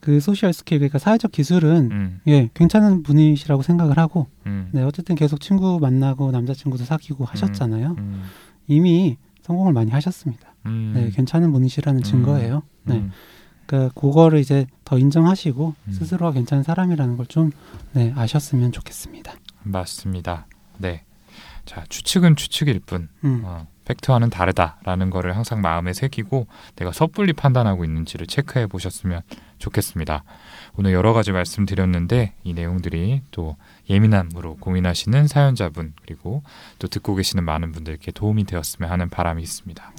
그 0.00 0.20
social 0.20 0.52
skill 0.52 0.78
그러니까 0.78 0.98
사회적 0.98 1.32
기술은 1.32 1.90
음, 1.90 2.20
예 2.26 2.50
괜찮은 2.54 3.02
분이시라고 3.02 3.62
생각을 3.62 3.98
하고 3.98 4.26
음, 4.46 4.68
네 4.72 4.82
어쨌든 4.82 5.16
계속 5.16 5.40
친구 5.40 5.78
만나고 5.80 6.30
남자친구도 6.30 6.84
사귀고 6.84 7.24
하셨잖아요 7.24 7.96
음, 7.98 8.22
이미 8.68 9.16
성공을 9.48 9.72
많이 9.72 9.90
하셨습니다 9.90 10.54
음, 10.66 10.92
네 10.94 11.10
괜찮은 11.10 11.50
분이시라는 11.50 11.98
음. 12.00 12.02
증거예요 12.02 12.62
네 12.84 12.98
음, 12.98 13.10
그러니까 13.66 13.92
그거를 14.00 14.38
이제 14.38 14.66
더 14.84 14.98
인정하시고 14.98 15.74
음. 15.88 15.92
스스로가 15.92 16.32
괜찮은 16.32 16.62
사람이라는 16.62 17.16
걸 17.16 17.26
좀 17.26 17.50
네, 17.92 18.12
아셨으면 18.16 18.70
좋겠습니다 18.72 19.34
맞습니다. 19.64 20.46
네. 20.78 21.02
자, 21.66 21.84
추측은 21.90 22.36
추측일 22.36 22.80
뿐, 22.80 23.08
음. 23.24 23.42
어, 23.44 23.66
팩트와는 23.88 24.28
다르다라는 24.28 25.08
거를 25.08 25.34
항상 25.34 25.62
마음에 25.62 25.94
새기고 25.94 26.46
내가 26.76 26.92
섣불리 26.92 27.32
판단하고 27.32 27.84
있는지를 27.84 28.26
체크해 28.26 28.66
보셨으면 28.66 29.22
좋겠습니다. 29.58 30.24
오늘 30.76 30.92
여러 30.92 31.12
가지 31.14 31.32
말씀드렸는데 31.32 32.34
이 32.44 32.52
내용들이 32.52 33.22
또 33.30 33.56
예민함으로 33.88 34.56
고민하시는 34.56 35.26
사연자분 35.26 35.94
그리고 36.02 36.42
또 36.78 36.86
듣고 36.86 37.14
계시는 37.14 37.44
많은 37.44 37.72
분들께 37.72 38.12
도움이 38.12 38.44
되었으면 38.44 38.90
하는 38.90 39.08
바람이 39.08 39.42
있습니다. 39.42 39.92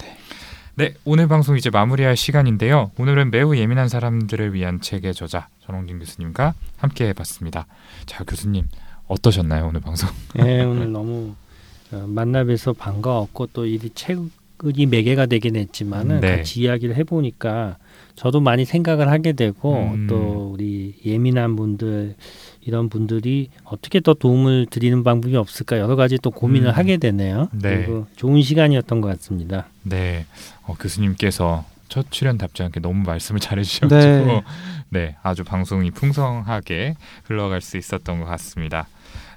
네, 0.75 0.93
오늘 1.03 1.27
방송 1.27 1.57
이제 1.57 1.69
마무리할 1.69 2.15
시간인데요. 2.15 2.91
오늘은 2.97 3.31
매우 3.31 3.57
예민한 3.57 3.89
사람들을 3.89 4.53
위한 4.53 4.79
책의 4.79 5.13
저자 5.13 5.49
전홍진 5.65 5.99
교수님과 5.99 6.53
함께 6.77 7.07
해봤습니다. 7.09 7.65
자, 8.05 8.23
교수님 8.23 8.67
어떠셨나요 9.07 9.67
오늘 9.67 9.81
방송? 9.81 10.07
예, 10.37 10.61
오늘 10.61 10.91
너무 10.91 11.33
어, 11.33 11.48
만나 11.91 12.43
뵈서 12.43 12.73
반가웠고 12.73 13.47
또이 13.47 13.79
책이 13.93 14.85
매개가 14.87 15.25
되긴 15.27 15.55
했지만은 15.55 16.19
네. 16.21 16.37
같이 16.37 16.61
이야기를 16.61 16.95
해보니까 16.97 17.77
저도 18.15 18.41
많이 18.41 18.65
생각을 18.65 19.09
하게 19.09 19.31
되고 19.31 19.73
음. 19.93 20.07
또 20.07 20.51
우리 20.53 20.95
예민한 21.05 21.55
분들 21.55 22.15
이런 22.61 22.89
분들이 22.89 23.49
어떻게 23.63 24.01
더 24.01 24.13
도움을 24.13 24.67
드리는 24.69 25.03
방법이 25.03 25.35
없을까 25.37 25.79
여러 25.79 25.95
가지 25.95 26.17
또 26.17 26.29
고민을 26.29 26.69
음. 26.69 26.73
하게 26.73 26.97
되네요. 26.97 27.47
네. 27.53 27.77
그리고 27.77 28.07
좋은 28.17 28.41
시간이었던 28.41 28.99
것 28.99 29.07
같습니다. 29.07 29.67
네, 29.83 30.25
어, 30.63 30.75
교수님께서 30.77 31.63
첫 31.87 32.11
출연답지 32.11 32.61
않게 32.63 32.81
너무 32.81 33.03
말씀을 33.05 33.39
잘해주셔가지고 33.39 34.25
네. 34.25 34.43
네. 34.89 35.15
아주 35.23 35.43
방송이 35.43 35.89
풍성하게 35.91 36.95
흘러갈 37.23 37.61
수 37.61 37.77
있었던 37.77 38.19
것 38.19 38.25
같습니다. 38.25 38.87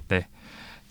네, 0.08 0.26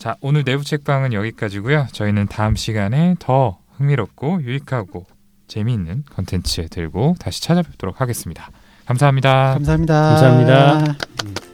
자 0.02 0.16
오늘 0.20 0.42
내부 0.42 0.64
책방은 0.64 1.12
여기까지고요. 1.12 1.86
저희는 1.92 2.26
다음 2.26 2.56
시간에 2.56 3.14
더 3.20 3.58
흥미롭고 3.76 4.42
유익하고 4.42 5.06
재미있는 5.46 6.02
컨텐츠 6.10 6.70
들고 6.70 7.14
다시 7.20 7.40
찾아뵙도록 7.40 8.00
하겠습니다. 8.00 8.50
감사합니다. 8.84 9.52
감사합니다 9.54 9.94
감사합니다. 9.94 11.51